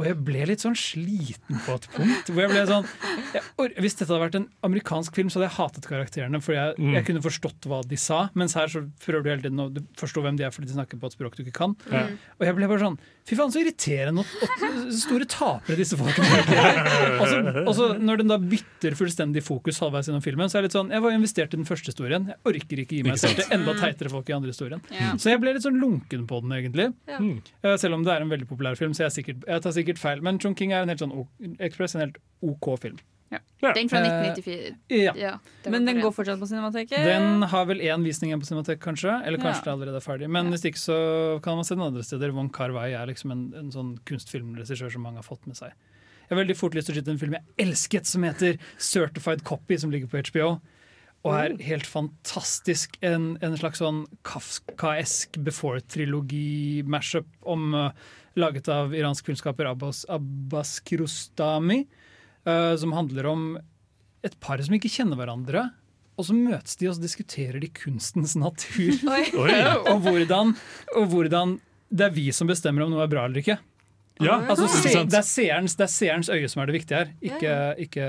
[0.00, 2.30] Og jeg ble litt sånn sliten på et punkt.
[2.32, 2.86] Hvor jeg ble sånn
[3.34, 3.42] jeg,
[3.84, 6.40] Hvis dette hadde vært en amerikansk film, så hadde jeg hatet karakterene.
[6.42, 6.94] For jeg, Mm.
[6.96, 8.30] jeg kunne forstått hva de sa.
[8.34, 9.68] Mens her så prøver du hele tiden å
[10.00, 11.76] forstå hvem de er fordi de snakker på et språk du ikke kan.
[11.90, 12.16] Mm.
[12.40, 12.98] Og jeg ble bare sånn
[13.28, 17.60] Fy faen, så irriterende og store tapere disse folkene er.
[17.66, 20.78] Og så- når den da bytter fullstendig fokus halvveis gjennom filmen, så er det litt
[20.78, 22.26] sånn Jeg var investert i den første historien.
[22.32, 24.82] Jeg orker ikke gi meg selv til enda teitere folk i andre historien.
[24.90, 25.12] Ja.
[25.20, 26.88] Så jeg ble litt sånn lunken på den, egentlig.
[27.06, 27.18] Ja.
[27.18, 27.38] Mm.
[27.62, 29.72] Eh, Selv om det er en veldig populær film, så jeg, er sikkert, jeg tar
[29.72, 30.20] sikkert feil.
[30.22, 31.26] Men Chongqing er en helt sånn
[31.60, 32.98] Express en helt OK film.
[33.30, 34.76] Den fra Eh, 1994.
[34.88, 35.12] Ja.
[35.16, 35.38] Ja,
[35.70, 36.96] Men den går fortsatt på Cinemateket?
[37.04, 39.12] Den har vel én visning igjen på Cinematek, kanskje.
[39.24, 39.64] Eller kanskje Ja.
[39.68, 40.30] det allerede er ferdig.
[40.30, 42.32] Men hvis ikke så kan man se den andre steder.
[42.32, 45.68] Wong Kar-wai er liksom en, en sånn kunstfilmregissør som mange har fått med seg.
[46.28, 49.44] Jeg har veldig fort lyst til å skyte en film jeg elsket, som heter Certified
[49.44, 50.60] Copy, som ligger på HBO.
[51.22, 52.96] Og er helt fantastisk.
[53.02, 57.90] En, en slags sånn kafkaesk Before-trilogi-mashup om uh,
[58.40, 61.84] laget av iransk filmskaper Abbas, Abbas Kiarostami.
[62.48, 63.44] Uh, som handler om
[64.26, 65.70] et par som ikke kjenner hverandre.
[66.20, 68.92] Og så møtes de og så diskuterer de kunstens natur.
[69.16, 69.24] Oi.
[69.32, 69.58] Oi.
[69.88, 70.54] og, hvordan,
[70.96, 71.58] og hvordan
[71.90, 73.58] det er vi som bestemmer om noe er bra eller ikke.
[74.20, 77.12] Ja, altså, se, det, er seerens, det er seerens øye som er det viktige her.
[77.24, 77.52] Ikke,
[77.86, 78.08] ikke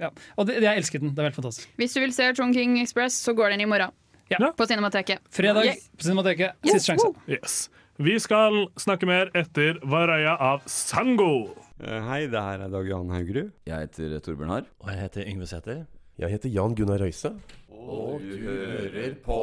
[0.00, 0.10] ja.
[0.34, 1.12] Og det, jeg elsker den.
[1.14, 1.68] Det er veldig fantastisk.
[1.78, 3.94] Hvis du vil se Chongqing Express, så går den i morgen.
[4.56, 5.20] På Cinemateket.
[5.30, 5.76] Fredag Yeah.
[5.98, 6.58] på Cinemateket.
[6.64, 6.72] Yes.
[6.72, 7.12] Siste sjanse.
[7.28, 7.70] Yes.
[8.00, 11.52] Vi skal snakke mer etter Varaya av Sango.
[11.82, 13.48] Hei, det her er Dag Johan Haugerud.
[13.66, 14.66] Jeg heter Torbjørn Harr.
[14.84, 15.80] Og jeg heter Yngve Sæther.
[16.14, 17.32] Jeg heter Jan Gunnar Røise.
[17.74, 19.38] Og du hører på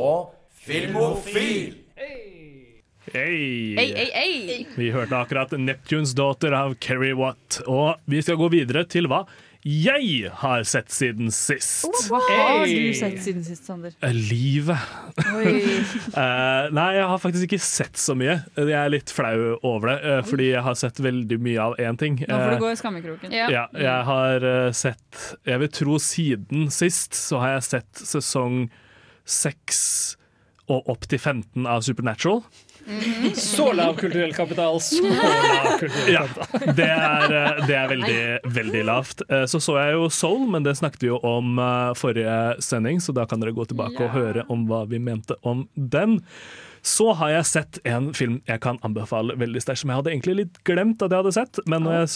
[0.55, 1.75] Filmofil!
[1.99, 2.85] Hei.
[3.11, 4.63] Hey, hey, hey.
[4.77, 7.59] Vi hørte akkurat 'Neptunes Daughter' av Kerry Watt.
[7.67, 9.25] Og vi skal gå videre til hva
[9.67, 11.83] jeg har sett siden sist.
[12.07, 13.95] Hva har du sett siden sist, Sander?
[14.01, 14.79] Eh, Livet.
[16.19, 18.39] Eh, nei, jeg har faktisk ikke sett så mye.
[18.57, 21.99] Jeg er litt flau over det, uh, fordi jeg har sett veldig mye av én
[21.99, 22.17] ting.
[22.27, 23.35] Nå får du gå i skammekroken.
[23.35, 28.65] Ja, jeg har eh, sett Jeg vil tro siden sist så har jeg sett sesong
[29.29, 29.83] 6
[30.73, 32.43] og opp til 15 av Supernatural.
[33.35, 34.79] Så lav kulturell kapital!
[34.81, 36.75] Så lav kulturell Ja, kapital.
[36.77, 38.21] det er, eh, det er veldig,
[38.55, 39.21] veldig lavt.
[39.29, 42.99] Eh, Så så jeg jo Soul, men det snakket vi jo om eh, forrige sending,
[43.03, 46.19] så da kan dere gå tilbake og høre om hva vi mente om den.
[46.81, 50.35] Så har jeg sett en film jeg kan anbefale veldig sterkt, som jeg hadde egentlig
[50.37, 51.59] litt glemt at jeg hadde sett.
[51.67, 52.07] Men jeg,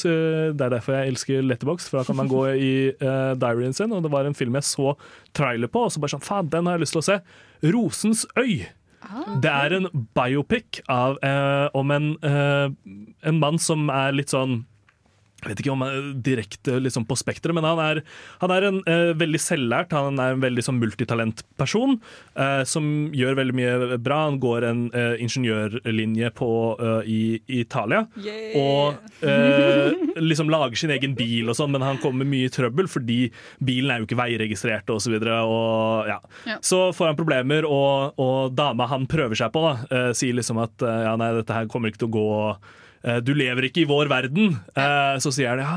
[0.55, 2.69] det er derfor jeg elsker Letterbox, for da kan man gå i
[3.03, 3.91] uh, diaryen sin.
[3.91, 4.93] Og det var en film jeg så
[5.35, 7.19] trailer på, og så bare sånn faen, den har jeg lyst til å se.
[7.63, 8.63] 'Rosens øy'.
[9.43, 12.69] Det er en biopic av, eh, om en, eh,
[13.23, 14.65] en mann som er litt sånn
[15.47, 18.01] jeg vet ikke om han er direkte liksom på spekteret, men han er,
[18.41, 23.37] han er en eh, veldig selvlært, han er en veldig sånn multitalentperson eh, som gjør
[23.39, 24.23] veldig mye bra.
[24.29, 28.03] Han går en eh, ingeniørlinje på, eh, i, i Italia
[28.57, 32.89] og eh, liksom lager sin egen bil og sånn, men han kommer mye i trøbbel
[32.91, 33.19] fordi
[33.63, 35.41] bilen er jo ikke veiregistrert og så videre.
[35.47, 36.19] Og, ja.
[36.49, 36.59] Ja.
[36.65, 40.61] Så får han problemer, og, og dama han prøver seg på, da, eh, sier liksom
[40.63, 42.92] at eh, ja, nei, dette her kommer ikke til å gå Eh,
[43.23, 44.53] Du lever ikke i vår verden.
[44.79, 45.73] Eh, Så sier han ja,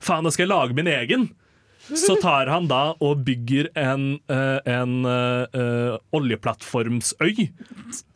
[0.00, 1.30] faen, da skal jeg lage min egen.
[1.90, 7.48] Så tar han da og bygger en, en, en eh, eh, oljeplattformsøy.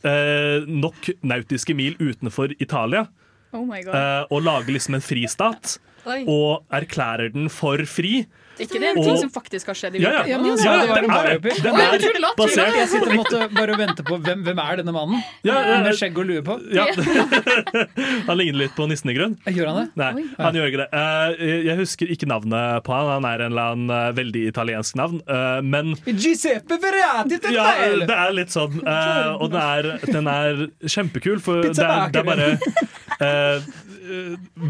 [0.04, 3.06] eh, Nok nautiske mil utenfor Italia.
[3.54, 3.94] Oh my god.
[3.94, 5.78] eh, Og lager liksom en fristat.
[6.06, 6.20] Oi.
[6.28, 8.26] Og erklærer den for fri.
[8.60, 10.38] Ikke det en Og- ting som faktisk har skjedd i Ja, ja.
[10.38, 10.64] virkeligheten?
[10.64, 14.18] Ja, Ja, det var det er er basert- Jeg sitter og måtte bare vente på
[14.22, 16.58] hvem, hvem er denne mannen Ja, ja, med skjegg og lue på.
[16.72, 16.86] Ja.
[18.28, 19.36] Han ligner litt på nissen i grunn.
[19.46, 19.86] Gjør han det?
[19.96, 20.24] Nei, Oi.
[20.38, 20.88] han gjør ikke det.
[20.92, 23.10] Eh, Jeg husker ikke navnet på han.
[23.22, 25.20] Han er en eller annen eh, veldig italiensk navn.
[25.28, 27.64] eh, Men Giuseppe Verratti til ja,
[28.06, 28.78] det er litt sånn.
[28.86, 32.58] eh, Og den er, den er kjempekul, for det er, det er bare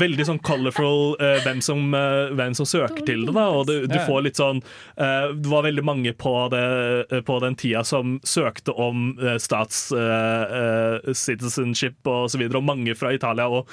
[0.04, 3.34] veldig sånn colorful hvem, som, hvem som søker til det.
[3.34, 3.46] Da.
[3.50, 4.04] Og du, du Ja.
[4.06, 4.62] får litt sånn
[4.96, 6.64] eh, Det var veldig mange på, det,
[7.10, 9.88] eh, på den tida som søkte om eh, stats
[11.14, 13.46] citizenship og så videre, og mange fra Italia.
[13.50, 13.68] Og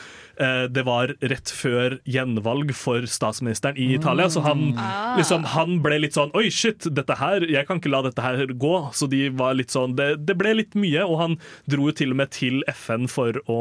[0.68, 5.16] det var rett før gjenvalg for statsministeren i Italia, så han, Ah.
[5.18, 8.46] liksom, han ble litt sånn Oi, shit, dette her, jeg kan ikke la dette her
[8.48, 8.74] gå.
[8.94, 11.38] Så de var litt sånn Det, det ble litt mye, og han
[11.70, 13.60] dro jo til og med til FN for å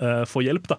[0.00, 0.76] eh, få hjelp, da.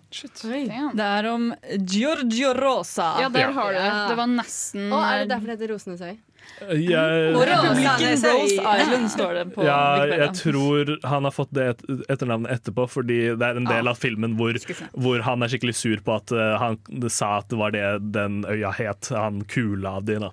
[0.97, 1.51] Det er om
[1.85, 3.13] Giorgio Rosa.
[3.21, 3.51] Ja, der Ja.
[3.51, 3.91] har du det.
[4.09, 6.17] Det var nesten Og er det derfor det heter Rosenes øy?
[6.57, 12.51] Jeg, Rose Island står det på ja, jeg tror han har fått det et- etternavnet
[12.55, 14.57] etterpå, fordi det er en del av filmen hvor,
[14.97, 16.79] hvor han er skikkelig sur på at uh, han
[17.13, 17.83] sa at det var det
[18.15, 20.31] den øya het, han kula de, da.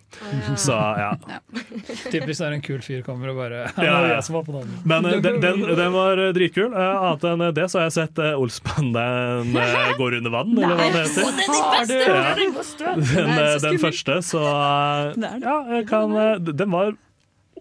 [0.57, 1.11] Så ja.
[2.15, 4.15] Typisk når en kul fyr kommer og bare Ja, ja.
[4.15, 4.81] jeg som var på navnet.
[4.89, 6.73] Men uh, den, den, den var eh, dritkul.
[6.73, 9.53] Uh, Annet enn det så har jeg sett uh, Olsbanden
[9.99, 11.23] går under vann, eller hva det heter.
[11.93, 12.57] Den!
[13.13, 13.59] Ja.
[13.61, 13.79] Den!
[13.85, 16.95] Første, så ja, jeg kan eh, Den var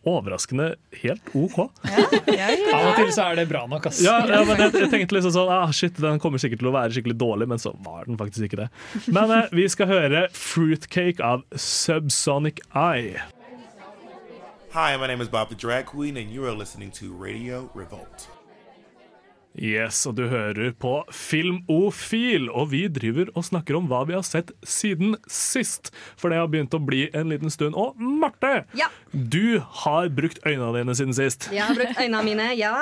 [0.04, 1.60] overraskende helt OK.
[1.60, 4.02] Av og til så er det bra nok, ass.
[4.04, 6.76] Ja, ja men jeg, jeg tenkte liksom sånn ah, Shit, den kommer sikkert til å
[6.76, 8.70] være skikkelig dårlig, men så var den faktisk ikke det.
[9.08, 13.24] Men eh, vi skal høre 'Fruitcake' av Subsonic Eye.
[14.74, 18.28] Hi, my name is Bob the Drag Queen, and you are listening to Radio Revolt.
[19.56, 24.24] Yes, og du hører på Filmofil, og vi driver og snakker om hva vi har
[24.26, 25.92] sett siden sist.
[26.18, 27.78] For det har begynt å bli en liten stund.
[27.78, 28.88] Og Marte, Ja.
[29.14, 31.50] du har brukt øynene dine siden sist.
[31.54, 32.74] Jeg har brukt øynene mine, ja.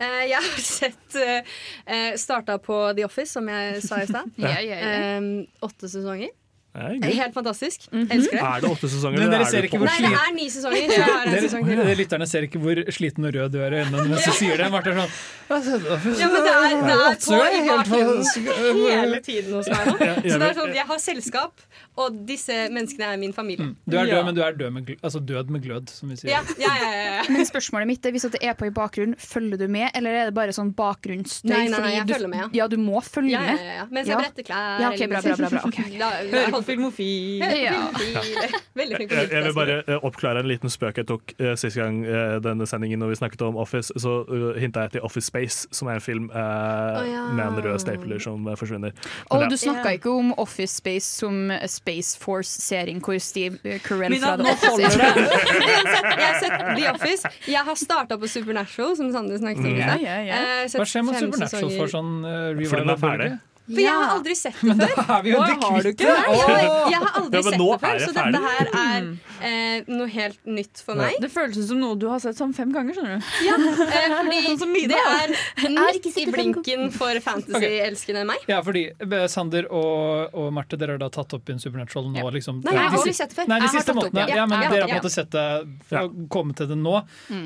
[0.00, 4.30] Eh, Jeg har sett uh, Starta på The Office, som jeg sa i stad.
[4.36, 4.92] Ja, ja, ja.
[5.18, 6.34] Eh, Åtte sesonger.
[6.78, 7.88] Helt fantastisk.
[7.90, 8.42] Elsker det.
[8.44, 9.22] Er det åtte sesonger?
[9.22, 10.84] Men dere er ser ikke hvor hvor Nei, det er ni sesonger.
[10.84, 11.66] En sesong.
[11.78, 14.60] Dere lytterne ser ikke hvor sliten og rød du er i øynene mens du sier
[14.60, 14.68] det.
[14.72, 19.56] Marte er sånn Ja, men det er, det er på er i bakgrunnen hele tiden
[19.56, 19.96] hos meg nå.
[19.96, 21.64] Så det er sånn, jeg har selskap,
[21.98, 23.70] og disse menneskene er min familie.
[23.88, 26.20] Du er død, men du er død med, glød, altså død med glød, som vi
[26.20, 26.34] sier.
[26.34, 27.24] Ja, ja, ja.
[27.32, 30.30] Men spørsmålet mitt er hvis det er på i bakgrunnen, følger du med, eller er
[30.30, 31.48] det bare sånn bakgrunnsstøy?
[31.48, 32.50] Nei, nei, nei, jeg følger med, ja.
[32.62, 33.64] Ja, du må følge Ja, ja, med?
[33.64, 33.88] ja, ja.
[33.98, 34.82] Mens jeg bretter klær.
[34.84, 35.64] Ja, okay, bra, bra, bra, bra.
[35.72, 37.44] Okay, på Filmofil.
[37.62, 37.88] Ja.
[38.78, 41.54] Veldig flink på Jeg, jeg vil bare eh, oppklare en liten spøk jeg tok uh,
[41.58, 43.94] sist gang uh, denne sendingen når vi snakket om Office.
[43.96, 47.24] Så uh, hinta jeg til Office Space, som er en film eh, ja.
[47.34, 48.94] med en rød stapler som forsvinner.
[49.30, 54.36] Og oh, du snakka ikke om Office Space som Space Force-serien hvor Steve Carell fra
[54.36, 54.98] The Office.
[54.98, 57.34] Jeg har sett The Office.
[57.48, 59.72] Jeg har starta på Supernatural, som Sander snakket om.
[59.72, 59.78] Mm.
[59.78, 60.40] Ja, ja, ja.
[60.64, 61.78] Eh, Hva skjer med Supernatural sesonger.
[61.80, 63.30] for sånn uh, den er ferdig.
[63.68, 65.02] For jeg har aldri sett det før.
[65.18, 66.06] er vi jo Å, har du kvitt ikke?
[66.08, 66.14] det?
[66.18, 68.40] Nei, jeg, jeg har aldri Ja, men sett nå det er før, jeg så dette
[68.48, 69.08] her er
[69.48, 71.18] eh, noe helt nytt for meg.
[71.22, 73.28] Det føles ut som noe du har sett sånn fem ganger, skjønner du.
[73.46, 75.34] Ja, eh, fordi Sånn det er
[75.68, 78.44] nytt midt i blinken for fantasy-elskende meg.
[78.50, 82.24] Ja, fordi eh, Sander og, og Marte, dere har da tatt opp en Supernatural nå,
[82.34, 82.62] liksom.
[82.66, 83.50] Nei, jeg har aldri sett det før.
[83.52, 84.28] Nei, de Jeg har siste tatt opp, månedene.
[84.32, 84.38] ja.
[84.38, 85.46] Ja, men Ja, dere har på en måte sett det
[85.90, 86.96] fra å komme til det nå.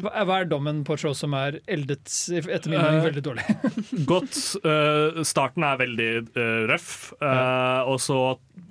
[0.06, 3.22] Hva hva er dommen på et show som er eldet, etter min mening, Eh, veldig
[3.24, 3.44] dårlig?
[4.12, 4.36] Godt.
[4.64, 8.18] eh, starten er veldig uh, røff, eh, og så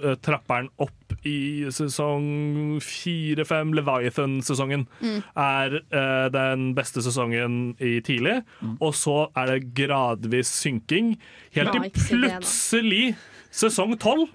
[0.03, 3.73] eh, trapper den opp i sesong fire-fem.
[3.77, 5.17] Leviathan-sesongen Mm.
[5.37, 8.39] er uh, den beste sesongen i tidlig,
[8.79, 11.15] og så er det gradvis synking,
[11.55, 13.15] helt til plutselig
[13.51, 14.29] sesong tolv,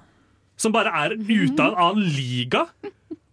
[0.57, 2.67] som bare er ute av en annen liga.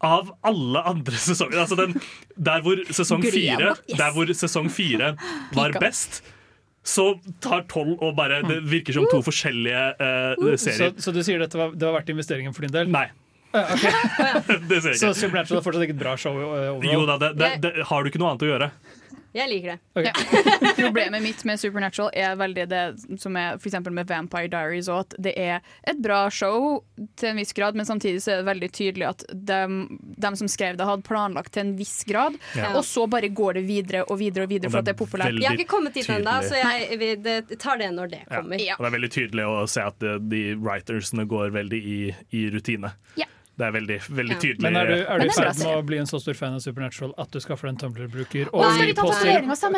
[0.04, 1.62] Av alle andre sesonger.
[1.62, 1.94] Altså den,
[2.36, 3.98] der hvor sesong fire Yes.
[3.98, 5.14] Der hvor sesong fire
[5.56, 6.20] var best,
[6.84, 7.14] så
[7.44, 10.92] tar tolv og bare Det virker som to forskjellige uh, serier.
[11.00, 12.92] så du sier dette var, det var verdt investeringen for din del?
[12.92, 13.08] Nei.
[13.54, 13.84] Ja, ok.
[14.70, 15.12] det ser jeg Så.
[15.14, 16.34] Supernatural er fortsatt ikke et bra show?
[16.42, 16.90] eh, overall?
[16.90, 18.70] Jo da, det, det, det, har du ikke noe annet å gjøre?
[19.34, 20.12] Jeg liker det.
[20.78, 22.82] Problemet mitt med Supernatural er veldig det
[23.22, 26.84] som er for eksempel med Vampire Diaries, og at det er et bra show
[27.18, 29.80] til en viss grad, men samtidig så er det veldig tydelig at dem,
[30.22, 32.76] dem som skrev det, hadde planlagt til en viss grad, Ja.
[32.78, 35.02] og så bare går det videre og videre og videre Og for at det er
[35.02, 35.40] populært.
[35.42, 38.38] Jeg har ikke kommet dit ennå, så jeg vi, det, tar det når det Ja.
[38.38, 38.62] kommer.
[38.62, 42.00] Og det er veldig tydelig å se at de, de writersene går veldig i,
[42.38, 42.94] i rutine.
[43.18, 43.26] Ja.
[43.54, 44.64] Det er veldig, veldig tydelig.
[44.66, 46.38] Men er du, er du i det er ferd med å bli en så stor
[46.38, 48.50] fan av Supernatural at du skaffer deg en Tumblr-bruker?
[48.50, 49.44] Og Nei, vi poster?
[49.46, 49.70] Masse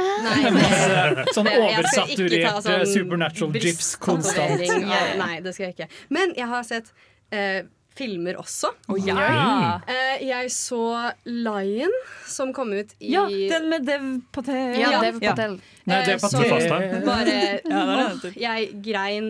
[1.36, 4.64] sånn oversaturerte sånn Supernatural gifs konstant.
[5.20, 5.90] Nei, det skal jeg ikke.
[6.16, 6.94] Men jeg har sett
[7.36, 7.66] eh,
[7.96, 8.72] filmer også.
[9.04, 9.82] ja.
[9.92, 10.82] Eh, jeg så
[11.28, 11.92] Lion,
[12.28, 14.06] som kom ut i Ja, den med Dev
[14.36, 14.80] Patel.
[14.80, 15.60] Ja, Dev Patel.
[15.84, 16.64] Nei, Dev Patel.
[16.64, 18.08] så bare Ja.
[18.40, 19.30] Jeg grein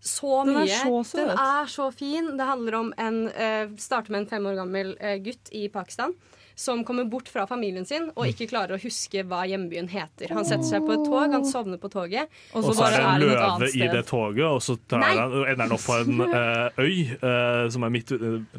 [0.00, 1.02] så Den er så.
[1.16, 2.36] Den er så fin.
[2.38, 6.14] Det handler om en uh, Starter med en fem år gammel uh, gutt i Pakistan.
[6.54, 10.32] Som kommer bort fra familien sin og ikke klarer å huske hva hjembyen heter.
[10.34, 12.26] Han setter seg på et tog, han sovner på toget.
[12.50, 15.76] Og så er det en løve i det toget, og så tar han, ender han
[15.76, 18.42] opp på en uh, øy uh, som er midt uh.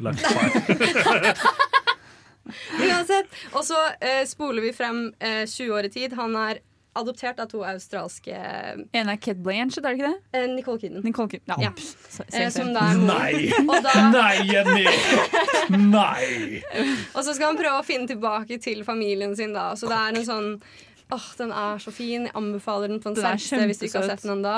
[2.80, 3.28] Uansett.
[3.52, 3.76] Og så
[4.26, 6.16] spoler vi frem eh, 20 år i tid.
[6.18, 6.64] Han er
[6.98, 8.34] adoptert av to australske
[8.92, 10.38] En er Ked Blanchett, er det ikke det?
[10.40, 11.02] eh, Nicole Kidden.
[11.04, 11.54] Nicole Kidden.
[11.62, 11.70] ja.
[12.32, 13.14] Eh, som da er mor.
[13.14, 13.80] Nei!
[13.86, 14.86] Da, Nei, Jenny!
[15.70, 16.62] Nei!
[17.16, 19.70] og så skal han prøve å finne tilbake til familien sin, da.
[19.78, 20.54] Så det er en sånn
[21.10, 22.28] Åh, Den er så fin.
[22.28, 23.34] Jeg anbefaler den på Den er
[23.66, 24.52] hvis du ikke har sett den ennå.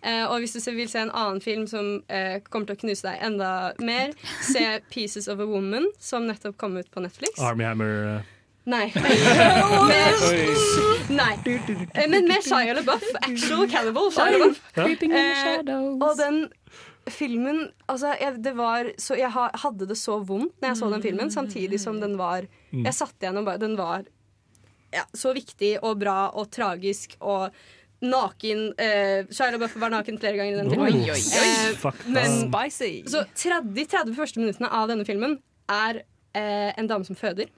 [0.00, 3.04] Eh, og hvis du vil se en annen film som eh, kommer til å knuse
[3.04, 3.50] deg enda
[3.84, 7.36] mer, se 'Pieces of a Woman', som nettopp kom ut på Netflix.
[7.44, 8.16] Army Hammer.
[8.16, 8.37] eh.
[8.68, 8.86] Nei.
[11.08, 11.34] Nei.
[11.46, 13.06] Eh, Men med Shia LaBeouf.
[13.22, 14.10] Actual Cannibal.
[14.12, 14.60] Shia LaBeouf.
[14.76, 16.42] Creeping in the Eh, og den
[17.08, 21.02] filmen altså, jeg, det var så, jeg hadde det så vondt når jeg så den
[21.06, 22.82] filmen, samtidig som den var Mm.
[22.84, 24.02] Jeg satte igjen bare Den var
[24.92, 27.48] ja, så viktig og bra og tragisk og
[28.04, 28.74] naken.
[28.76, 30.92] Eh, Shia LaBeouf var naken flere ganger i den filmen.
[30.92, 31.48] Oi, oi, oi.
[31.48, 32.36] Eh, men.
[32.44, 32.90] Spicy.
[33.08, 35.38] så 30, de 30 første minuttene av denne filmen
[35.72, 36.02] er
[36.36, 37.48] eh, en dame som føder.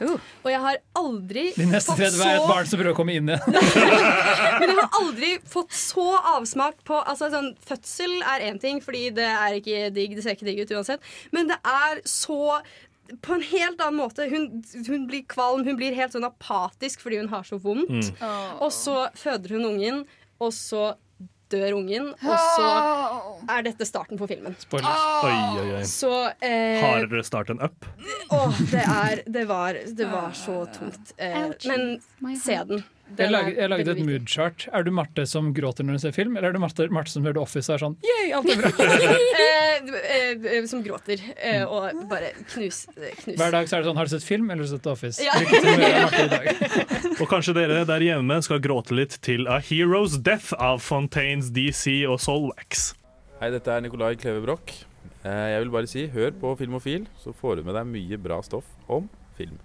[0.00, 3.16] Og jeg har aldri De neste fått 30 er et barn som prøver å komme
[3.18, 3.56] inn igjen.
[4.60, 9.08] men jeg har aldri fått så avsmak på altså, sånn, Fødsel er én ting, fordi
[9.16, 10.18] det er ikke digg.
[10.18, 11.10] Det ser ikke digg ut uansett.
[11.34, 12.58] Men det er så
[13.24, 14.28] på en helt annen måte.
[14.28, 18.10] Hun, hun blir kvalm, hun blir helt sånn apatisk fordi hun har så vondt.
[18.20, 18.58] Mm.
[18.64, 20.02] Og så føder hun ungen,
[20.38, 20.92] og så
[21.52, 22.68] dør ungen, og så
[23.48, 24.56] er dette starten på filmen.
[24.72, 24.82] Oi,
[25.32, 25.82] oi, oi.
[25.88, 26.12] Så
[26.44, 27.88] eh, Hardere start enn Up.
[28.34, 31.14] Åh, det er Det var, det var så tungt.
[31.16, 32.84] Eh, men se den.
[33.16, 34.08] Jeg laget, er jeg laget et moodchart.
[34.10, 34.66] mood chart.
[34.76, 37.24] Er du Marte som gråter når du ser film, eller er du Marte, Marte som
[37.24, 38.68] hører The Office og er sånn Yay, alt er bra?
[40.12, 43.38] eh, eh, som gråter eh, og bare knus, eh, knus.
[43.40, 44.92] Hver dag så er det sånn Har du sett film, eller har du sett The
[44.92, 45.18] Office?
[45.24, 45.32] Ja.
[47.22, 52.04] Og kanskje dere der hjemme skal gråte litt til A Hero's Death av Fontaines DC
[52.06, 52.92] og Solwax.
[53.40, 54.84] Hei, dette er Nikolai Kleve Broch.
[55.24, 58.38] Eh, Jeg vil bare si, hør på Filmofil, så får du med deg mye bra
[58.46, 59.58] stoff om film.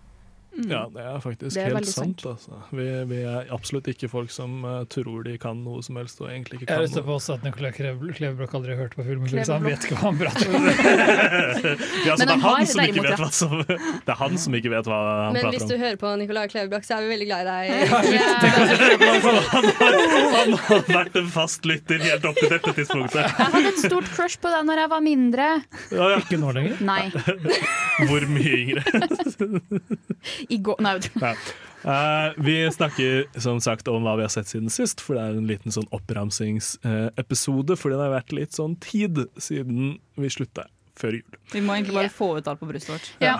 [0.69, 2.21] Ja, det er faktisk Det er helt sant.
[2.21, 2.25] sant.
[2.29, 2.59] Altså.
[2.77, 6.29] Vi, vi er absolutt ikke folk som uh, tror de kan noe som helst og
[6.29, 8.83] egentlig ikke Jeg har kan lyst til å påstå at Nicolai Klev- Klevebrok aldri har
[8.85, 10.53] hørt på filmen så han vet ikke hva han prater om.
[12.03, 14.55] Ja, så det, er har han som ikke vet hva som, det er han som
[14.57, 17.27] ikke vet hva han Men hvis du hører på Nicolai Klevebrok, så er vi veldig
[17.29, 17.63] glad i deg.
[20.33, 23.21] Han har vært en fast lytter helt opp til dette tidspunktet.
[23.23, 25.49] Jeg hadde et stort crush på deg når jeg var mindre.
[25.93, 26.19] Ja, ja.
[26.23, 26.79] Ikke nå lenger?
[26.83, 27.03] Nei.
[28.09, 28.81] Hvor mye yngre?
[30.49, 30.97] I går Nei.
[31.21, 31.35] Ja.
[31.83, 35.39] Uh, vi snakker som sagt om hva vi har sett siden sist, for det er
[35.39, 37.75] en liten sånn oppramsingsepisode.
[37.75, 41.39] fordi det har vært litt sånn tid siden vi slutta før jul.
[41.51, 43.09] Vi må egentlig bare få ut alt på brystet vårt.
[43.23, 43.39] Ja.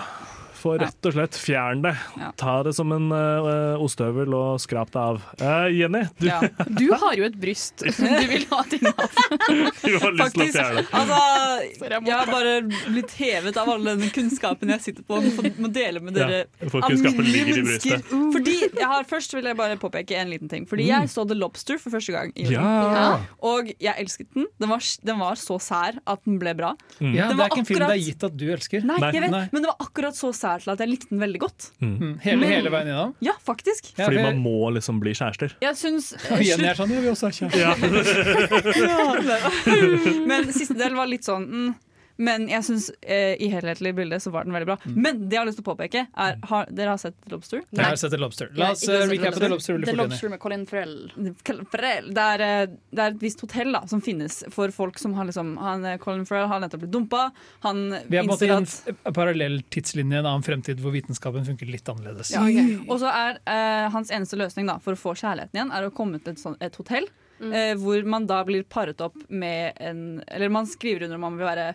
[0.64, 1.92] For rett og slett fjern det.
[2.40, 5.18] Ta det som en uh, ostehøvel og skrap det av.
[5.40, 6.38] Uh, Jenny, du, Ja.
[6.72, 9.18] Du har jo et bryst som du vil ha ting av.
[9.44, 10.86] du har lyst til å fjerne det.
[10.96, 11.18] Altså,
[12.08, 12.54] jeg har bare
[12.88, 15.20] blitt hevet av all den kunnskapen jeg sitter på.
[15.20, 18.00] og må dele med Ja, dere for alminnelige mennesker.
[18.00, 18.32] brystet.
[18.38, 20.64] Fordi jeg har, Først vil jeg bare påpeke en liten ting.
[20.70, 22.32] Fordi jeg så The Lobster for første gang.
[22.40, 23.20] i Ja.
[23.44, 24.48] Og jeg elsket den.
[24.58, 26.72] Den var, den var så sær at den ble bra.
[27.00, 28.84] Ja, Den det er ikke en film det er gitt at du elsker.
[28.88, 31.40] Nei, jeg vet, men det var akkurat så sær til at jeg likte den veldig
[31.42, 31.66] godt.
[31.82, 32.18] Mm.
[32.22, 33.14] Hele, hele veien gjennom?
[33.24, 33.92] Ja, faktisk.
[33.96, 35.56] Ja, Fordi for- man må liksom bli kjærester.
[35.64, 37.58] Jeg syns uh, Jenny er sånn, ja, vi også er kjærester.
[37.58, 37.74] Ja.
[40.30, 41.74] Men siste del var litt sånn mm,
[42.16, 44.76] Men jeg syns eh, i helhetlig bilde så var den veldig bra.
[44.94, 47.64] Men det jeg har lyst til å påpeke, er har, Dere har sett Lobster?
[47.74, 48.50] Jeg har sett The Lobster.
[48.54, 51.10] La oss Nei, uh, recappe The Lobster The Lobster med Colin Farrell.
[51.72, 52.10] Farrell.
[52.14, 55.26] Det er, eh, det er et visst hotell da, som finnes for folk som har
[55.30, 57.24] liksom han, eh, Colin Farrell har nettopp blitt dumpa.
[57.66, 61.70] Han Vi er på en måte en parallell tidslinje, en annen fremtid hvor vitenskapen funker
[61.70, 62.30] litt annerledes.
[62.34, 62.44] Ja,
[62.86, 65.92] Og så er eh, hans eneste løsning da, for å få kjærligheten igjen, er å
[65.94, 67.08] komme til et, sånt, et hotell.
[67.42, 71.36] eh, hvor man da blir paret opp med en Eller man skriver under om man
[71.36, 71.68] vil være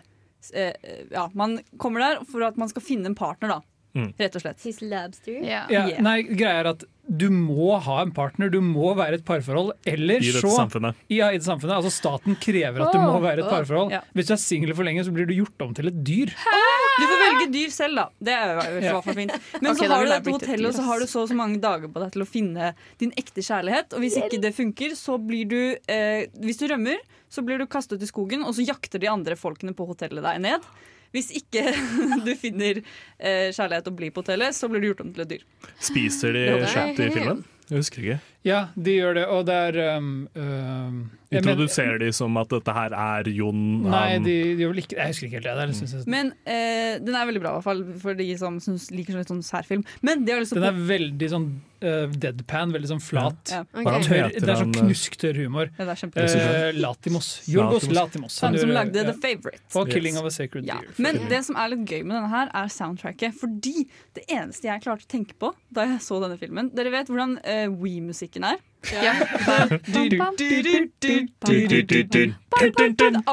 [0.54, 3.60] Ja, man kommer der for at man skal finne en partner, da.
[3.98, 4.12] Mm.
[4.20, 4.62] Rett og slett.
[4.62, 5.40] His lobster.
[5.42, 5.66] Yeah.
[5.72, 5.96] Yeah.
[6.04, 9.72] nei, greia er at du må ha en partner, du må være et parforhold.
[9.88, 10.98] Eller I dette så samfunnet.
[11.10, 11.80] Ja, i det samfunnet.
[11.80, 13.90] Altså Staten krever at du må være et parforhold.
[13.96, 14.04] ja.
[14.14, 16.30] Hvis du er singel for lenge, så blir du gjort om til et dyr.
[17.00, 18.06] Du får velge dyr selv, da.
[18.28, 19.34] Det er i hvert fall fint.
[19.56, 21.60] Men okay, så har du dette hotellet, og så har du så og så mange
[21.62, 22.72] dager på deg til å finne
[23.02, 23.96] din ekte kjærlighet.
[23.96, 27.68] Og hvis ikke det funker, så blir du eh, Hvis du rømmer, så blir du
[27.70, 30.66] kastet i skogen, og så jakter de andre folkene på hotellet deg ned.
[31.14, 31.72] Hvis ikke
[32.26, 35.32] du finner eh, kjærlighet og blir på hotellet, så blir du gjort om til et
[35.36, 35.48] dyr.
[35.82, 37.42] Spiser de kjøtt i filmen?
[37.70, 38.18] Jeg husker ikke.
[38.46, 41.00] Ja, de gjør det, og det er um, um,
[41.30, 44.96] Introduserer men, de som at dette her er Jon Nei, de, de gjør vel ikke
[44.98, 45.68] Jeg husker ikke helt det.
[45.70, 48.58] det synes jeg, Men uh, den er veldig bra, i hvert fall for de som
[48.62, 49.84] synes, liker sånn sånn særfilm.
[50.06, 51.50] Men det har lyst til Den er veldig sånn
[51.84, 53.52] uh, deadpan, veldig sånn flat.
[53.52, 53.62] Ja.
[53.62, 53.80] Ja.
[53.80, 54.02] Okay.
[54.06, 55.66] Tør, det er sånn uh, knusktørr humor.
[55.78, 55.96] Ja, er.
[56.20, 57.30] Eh, Latimos.
[57.50, 58.38] Jorgos Latimos.
[58.44, 59.06] Han som lagde ja.
[59.10, 59.62] The Favourite.
[59.74, 60.74] Og 'Killing of a Sacred Ja.
[60.80, 61.02] Deer'.
[61.02, 63.36] Men det som er litt gøy med denne her, er soundtracket.
[63.40, 63.86] Fordi
[64.18, 67.32] det eneste jeg klarte å tenke på da jeg så denne filmen Dere vet hvordan
[67.38, 68.56] uh, We-musikken er?
[68.90, 69.12] Ja.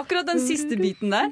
[0.01, 1.31] Akkurat den siste biten der.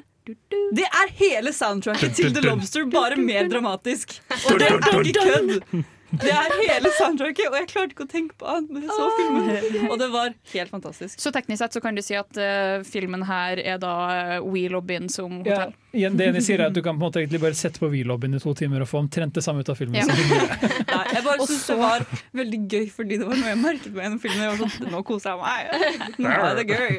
[0.74, 4.16] Det er hele soundtracket til The Lobster, bare mer dramatisk.
[4.50, 5.84] Og det er ikke kødd!
[6.10, 9.08] Det er hele soundtracket, og jeg klarte ikke å tenke på annet men jeg så
[9.16, 9.88] filmen.
[9.90, 11.18] Og det var helt fantastisk.
[11.22, 13.94] Så teknisk sett så kan du si at uh, filmen her er da
[14.38, 15.74] uh, We-lobbyen som Ja, hotell.
[15.96, 17.88] Igjen, det ene sier er at Du kan på en måte egentlig bare sette på
[17.92, 19.98] V-lobbyen i to timer og få omtrent det samme ut av filmen.
[19.98, 20.06] Ja.
[20.06, 20.16] som.
[20.92, 22.06] Nei, jeg bare synes det var
[22.40, 24.44] veldig gøy, fordi det var noe jeg merket meg gjennom filmen.
[24.44, 26.14] Jeg var sånn, Nå koser jeg meg.
[26.22, 26.94] Nå er det gøy.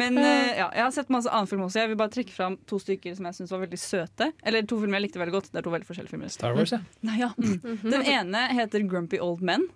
[0.00, 1.82] Men eh, ja, jeg har sett masse annen film også.
[1.82, 4.30] Jeg vil bare trekke fram to stykker som jeg syns var veldig søte.
[4.46, 5.52] Eller to filmer jeg likte veldig godt.
[5.52, 6.32] Det er to veldig forskjellige filmer.
[6.32, 6.82] Star Wars, ja.
[7.06, 7.32] Nei, ja.
[7.40, 7.84] Mm.
[7.86, 9.68] Den ene heter Grumpy Old Men.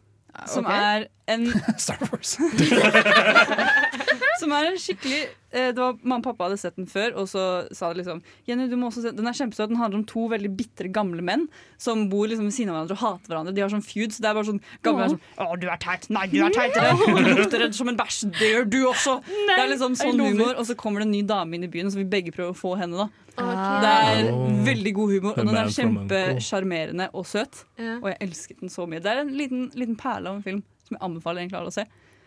[0.50, 1.06] Som okay.
[1.06, 1.46] er en
[1.84, 2.38] Star Wars.
[4.40, 5.20] Som er en skikkelig
[5.54, 8.22] eh, Det var Mamma og pappa hadde sett den før, og så sa de liksom
[8.48, 9.70] Jenny, du må også se Den er kjempesøt.
[9.70, 11.46] Den handler om to veldig bitre gamle menn
[11.80, 13.54] som bor liksom ved siden av hverandre og hater hverandre.
[13.56, 14.14] De har sånn feud.
[14.14, 16.08] Så det er bare sånn gamle menn som Å, du er teit.
[16.14, 16.94] Nei, du er teitere.
[16.98, 18.20] Du lukter redd som en bæsj.
[18.38, 19.18] Det gjør du også.
[19.28, 20.54] det er liksom sånn humor.
[20.58, 22.58] Og så kommer det en ny dame inn i byen, så vi begge prøver å
[22.58, 23.24] få henne, da.
[23.34, 23.80] Okay.
[23.82, 24.28] Det er
[24.68, 27.64] veldig god humor, og den er kjempesjarmerende og søt.
[28.00, 29.02] Og jeg elsket den så mye.
[29.02, 31.74] Det er en liten, liten perle av en film som jeg anbefaler egentlig alle å
[31.74, 31.86] se.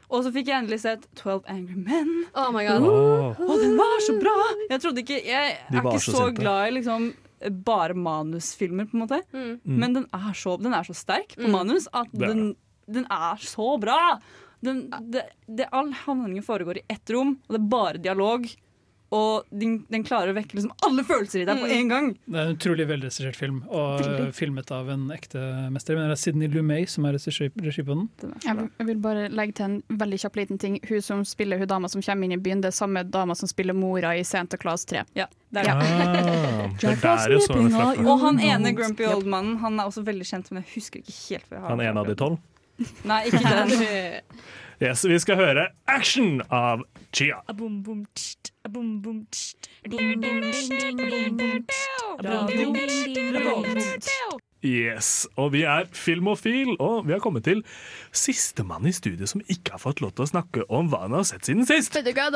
[0.10, 2.12] Og så fikk jeg endelig sett 12 Angry Men.
[2.34, 2.86] Oh my god.
[2.88, 3.41] Åh.
[3.43, 4.36] oh den var så bra!
[4.70, 7.10] Jeg trodde ikke Jeg er ikke så så glad i liksom
[7.68, 9.20] bare manusfilmer, på en måte.
[9.36, 9.60] Mm.
[9.78, 11.51] Men den er, så, den er så sterk på Mm.
[11.53, 12.55] manus at den,
[12.89, 14.18] den er så bra!
[14.66, 18.47] Den, det, det, all handlingen foregår i ett rom, og det er bare dialog.
[19.16, 22.08] Og den, den klarer å vekke liksom alle følelser i deg på én en gang.
[22.28, 24.26] Det er en utrolig velregissert film, og Veldig.
[24.36, 25.39] filmet av en ekte
[25.72, 25.95] mester.
[25.95, 27.47] Men det er Sidney Lumet som er regi
[27.88, 28.10] på den.
[28.43, 30.76] Jeg vil, jeg vil bare legge til en veldig kjapp liten ting.
[30.89, 33.47] Hun som spiller hun dama som kommer inn i byen, det er samme dama som
[33.47, 35.05] spiller mora i Santa Claus 3.
[35.16, 38.03] Ja, det er Ah, er der fra før.
[38.03, 41.47] Og han ene grumpy old-mannen Han er også veldig kjent, men jeg husker ikke helt.
[41.47, 42.38] hvor jeg har Han ene en av de tolv.
[43.08, 44.32] Nei, ikke den.
[44.78, 46.84] Yes, vi skal høre Action av
[47.18, 47.39] Chia.
[54.68, 57.63] Yes, og vi er Filmofil, og vi har kommet til
[58.13, 61.26] sistemann i studiet som ikke har fått lov til å snakke om hva han har
[61.30, 61.97] sett siden sist.
[61.97, 62.30] Vet du hva,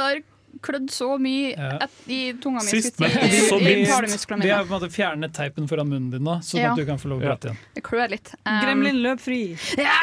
[0.62, 1.78] klødd så mye Ja.
[1.86, 2.68] et, i tunga mi.
[2.70, 3.92] Sist, men i, i minst.
[3.92, 6.72] talemusklene Vi har på en måte fjernet teipen foran munnen din nå, sånn Ja.
[6.74, 7.58] at du kan få lov å prate igjen.
[7.76, 8.34] Det klør litt.
[8.46, 9.40] Um, Gremlin løp fri.
[9.80, 9.96] Ja!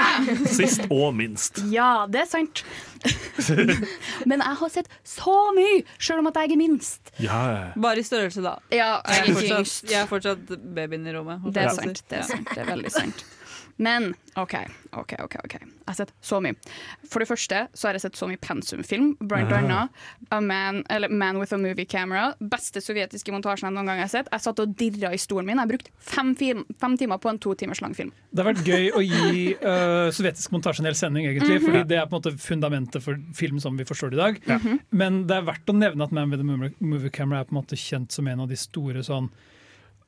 [0.46, 1.60] Sist og minst.
[1.70, 2.64] ja, det er sant.
[4.26, 7.12] Men jeg har sett så mye, sjøl om at jeg er minst.
[7.22, 7.40] Ja,
[7.78, 8.56] Bare i størrelse, da.
[8.74, 11.44] Ja, Jeg er fortsatt, jeg er fortsatt babyen i rommet.
[11.54, 12.02] Det er sant.
[12.08, 13.24] Det er sant, det er veldig sant.
[13.78, 14.54] Men OK,
[14.98, 15.34] OK, OK.
[15.44, 16.56] ok Jeg har sett så mye.
[17.08, 19.12] For det første så har jeg sett så mye pensumfilm.
[19.20, 19.90] Blant annet
[20.34, 22.32] A Man, eller Man with a Movie Camera.
[22.40, 24.28] Beste sovjetiske montasjen jeg noen gang har sett.
[24.34, 25.56] Jeg satt og dirra i stolen min.
[25.56, 28.10] Jeg har brukt fem, film, fem timer på en to timers lang film.
[28.34, 31.66] Det har vært gøy å gi uh, sovjetisk montasje en hel sending, egentlig, Mhm.
[31.68, 34.40] fordi det er på en måte fundamentet for film som vi forstår det i dag.
[34.58, 34.80] Mhm.
[34.90, 36.44] Men det er verdt å nevne at Man with a
[36.80, 39.30] Movie- Camera er på en måte kjent som en av de store sånn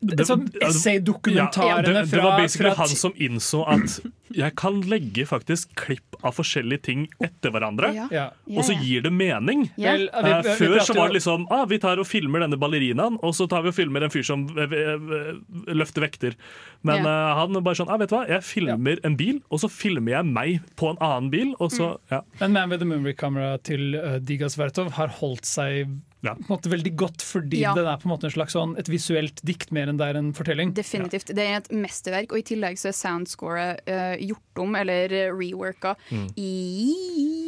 [0.00, 3.98] sånn essay-dokumentarene Ja, det, det var basically fra han som innså at
[4.30, 8.04] jeg kan legge faktisk klipp av forskjellige ting etter hverandre, Ja.
[8.14, 8.24] Ja.
[8.54, 9.64] og så gir det mening.
[9.76, 9.92] Ja.
[9.96, 12.56] Vel, vi- vi- vi Før så var det liksom ah, vi tar og filmer denne
[12.56, 16.34] ballerinaen, og så tar vi og filmer en fyr som eh, eh, løfter vekter.
[16.82, 19.68] Men uh, han bare sånn ah, vet du hva, jeg filmer en bil, og så
[19.68, 22.22] filmer jeg meg på en annen bil, og så ja.
[22.40, 25.88] Men Man with the Movie Camera til uh, Digas Vertov har holdt seg
[26.20, 27.74] på en måte veldig godt, fordi Ja.
[27.74, 30.16] det er på en måte en slags sånn, et visuelt dikt mer enn det er
[30.18, 30.74] en fortelling.
[30.74, 31.34] Definitivt.
[31.34, 35.36] Det er et mesterverk, og i tillegg så er soundscoret uh, gjort om, eller uh,
[35.36, 36.28] reworka, Mm.
[36.36, 36.50] i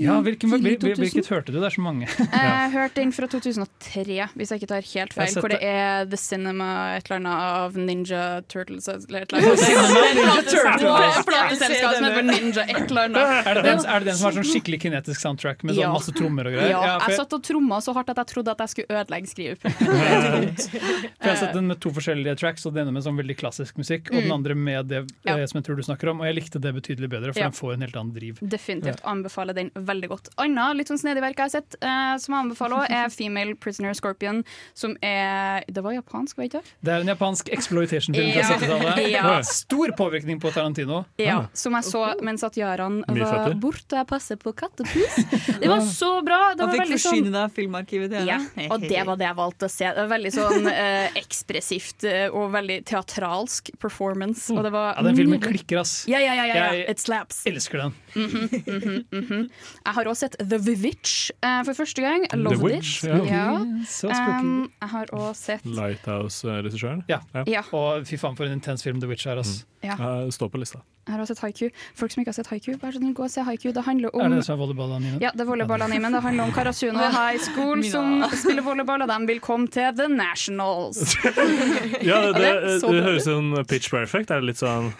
[0.03, 0.99] Ja, hvilken, hvil, 2000.
[0.99, 1.59] hvilket hørte du?
[1.61, 2.07] Det er så mange.
[2.33, 5.35] Jeg hørte den fra 2003, hvis jeg ikke tar helt feil.
[5.39, 11.23] Hvor det er The Cinema et eller annet av Ninja Turtles eller et eller annet.
[11.29, 13.21] Plateselskap som heter Ninja et eller annet.
[13.53, 16.13] Er det, den, er det den som har sånn skikkelig kinetisk soundtrack med sånn masse
[16.17, 16.73] trommer og greier?
[16.73, 20.67] Ja, jeg satt og tromma så hardt at jeg trodde at jeg skulle ødelegge skrivepunktet.
[20.69, 23.37] for jeg har sett den med to forskjellige tracks, og den ene med sånn veldig
[23.41, 24.37] klassisk musikk, og den Mm.
[24.39, 26.21] andre med det eh, som jeg tror du snakker om.
[26.23, 27.49] Og jeg likte det betydelig bedre, for Ja.
[27.49, 28.39] den får en helt annen driv.
[28.43, 30.29] Definitivt anbefaler den veldig godt.
[30.39, 33.55] Anna litt sånn snedig verk jeg har sett, eh, som jeg anbefaler også, er Female
[33.57, 34.45] Prisoner Scorpion,
[34.75, 36.63] som er Det var japansk, var det ikke?
[36.83, 38.59] Det er en japansk exploitation-film fra Ja.
[38.59, 39.11] 70-tallet.
[39.13, 39.41] Ja.
[39.43, 41.05] Stor påvirkning på Tarantino.
[41.19, 45.17] Ja, som jeg så mens at Jaran var borte og jeg passet på kattepus.
[45.61, 46.55] Det var så bra!
[46.55, 48.39] Det var fikk veldig sånn forsyne deg av filmarkivet til ja,
[48.71, 49.85] og det var det jeg valgte å se.
[49.85, 54.51] Det var veldig sånn eh, ekspressivt eh, og veldig teatralsk performance.
[54.53, 56.05] Og det var Ja, den filmen klikker, ass.
[56.09, 56.73] Ja, ja, ja, ja, ja.
[56.73, 57.43] Jeg It slaps.
[57.47, 57.95] elsker den.
[58.15, 59.51] Mhm, mhm, mhm.
[59.85, 62.27] Jeg har også sett The Witch uh, for første gang.
[62.35, 63.11] Loved The Witch, it.
[63.11, 63.25] ja.
[63.25, 64.41] ja.
[64.41, 67.05] Um, jeg har også sett Lighthouse-regissøren.
[67.09, 67.19] Ja.
[67.47, 67.63] Ja.
[67.73, 69.39] Og fy faen for en intens film The Witch er.
[69.39, 69.67] ass.
[69.83, 69.97] Ja.
[69.99, 70.79] Eh, Står på lista.
[71.07, 71.79] Jeg har også sett Haiku.
[71.99, 73.73] Folk som ikke har sett Haiku, bare sånn, gå og se Haiku.
[73.75, 75.17] Det handler om Er det det som er volleyball-animen?
[75.25, 76.15] Ja, det er volleyball-animen.
[76.15, 80.07] Det handler om Karasuno High School som spiller volleyball, og de vil komme til The
[80.09, 81.17] Nationals.
[82.03, 84.31] Ja, det, det, det, det, høres ut som Pitch Perfect.
[84.31, 84.93] Er det litt sånn,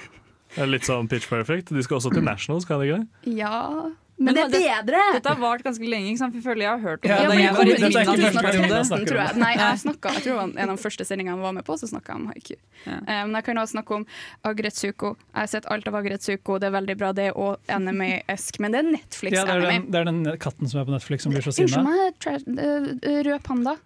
[0.69, 1.69] litt sånn Pitch Perfect?
[1.73, 3.37] De skal også til Nationals, kan de ikke det?
[3.39, 3.91] Ja
[4.23, 4.99] Men det er bedre!
[5.17, 6.35] Dette har vart ganske lenge, ikke sant?
[6.37, 7.11] jeg føler jeg har hørt om det.
[7.11, 8.87] Ja, jeg det var i kommer- er ikke første gang 2000-tallet.
[8.87, 9.33] snakker tror om jeg.
[9.35, 9.41] det.
[9.43, 11.77] Nei, jeg, snakket, jeg tror det en av de første sendingene jeg var med på,
[11.81, 12.55] så snakka jeg om haiku.
[12.87, 12.93] Ja.
[13.01, 14.07] Eh, Men jeg kan også snakke om
[14.45, 15.11] Agretsuko.
[15.35, 18.61] Jeg har sett alt av Agretsuko, det er veldig bra, det er òg anime-esk.
[18.61, 19.73] Men det er Ja, det, Netflix-anime.
[19.73, 23.23] Ja, det er den katten som er på Netflix som blir så Unnskyld meg, eh,
[23.27, 23.77] rød panda.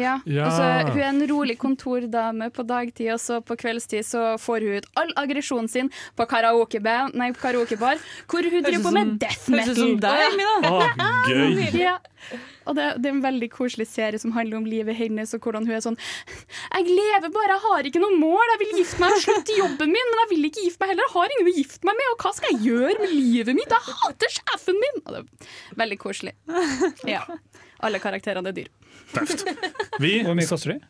[0.00, 0.14] Ja.
[0.26, 0.46] Ja.
[0.48, 4.80] Altså, hun er en rolig kontordame på dagtid, og så på kveldstid så får hun
[4.82, 8.00] ut all aggresjonen sin på karaokebar, nei, karaokebar
[8.30, 9.76] hvor hun driver på med death Høres ut metal.
[9.82, 10.82] som deg, Mina.
[11.28, 11.68] Gøy.
[11.82, 11.98] Ja.
[12.70, 15.64] Og det, det er en veldig koselig serie som handler om livet hennes, og hvordan
[15.66, 18.44] hun er sånn Jeg lever bare, jeg har ikke noe mål.
[18.52, 20.92] Jeg vil gifte meg og slutte i jobben min, men jeg vil ikke gifte meg
[20.92, 21.08] heller.
[21.08, 23.74] Jeg har ingen å gifte meg med, og hva skal jeg gjøre med livet mitt?
[23.74, 25.02] Jeg hater sjefen min!
[25.02, 25.50] Og det er
[25.82, 26.36] veldig koselig.
[27.10, 27.24] Ja.
[27.82, 28.70] Alle karakterene er dyr.
[29.12, 29.44] Tøft.
[30.02, 30.80] Vi Hvor mye koster de?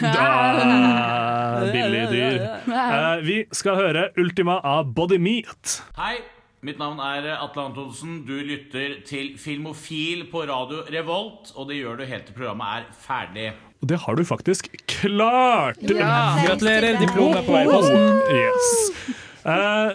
[0.00, 2.36] Da, Billig dyr.
[2.70, 5.80] Eh, vi skal høre Ultima av Body Meat.
[5.98, 6.20] Hei,
[6.60, 8.18] Mitt navn er Atle Antonsen.
[8.28, 12.90] Du lytter til Filmofil på radio Revolt, og det gjør du helt til programmet er
[13.00, 13.46] ferdig.
[13.80, 15.80] Og det har du faktisk klart!
[15.88, 16.36] Ja.
[16.44, 18.20] Gratulerer, diplom er på vei i posten.
[18.36, 19.16] Yes.
[19.48, 19.94] Eh,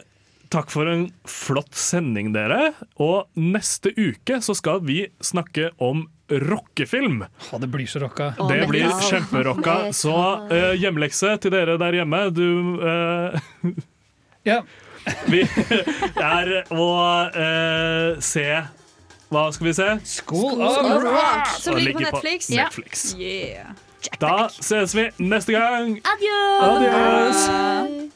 [0.55, 2.71] takk for en flott sending, dere.
[2.97, 7.23] Og neste uke så skal vi snakke om rockefilm.
[7.25, 8.31] Å, det blir så rocka.
[8.49, 9.75] Det blir kjemperocka.
[10.03, 10.15] Så
[10.51, 12.25] uh, hjemlekse til dere der hjemme.
[12.33, 12.47] Du
[12.81, 13.37] uh,
[14.49, 14.61] Ja.
[15.29, 16.89] Vi er å
[17.29, 18.45] uh, se
[19.29, 19.89] Hva skal vi se?
[20.17, 22.49] School of Rock, som ligger på Netflix.
[22.49, 22.69] Ja.
[22.69, 23.07] Netflix.
[23.19, 23.73] Yeah.
[24.21, 25.97] Da ses vi neste gang.
[26.13, 26.41] Adjø!
[26.69, 28.11] Adjøs.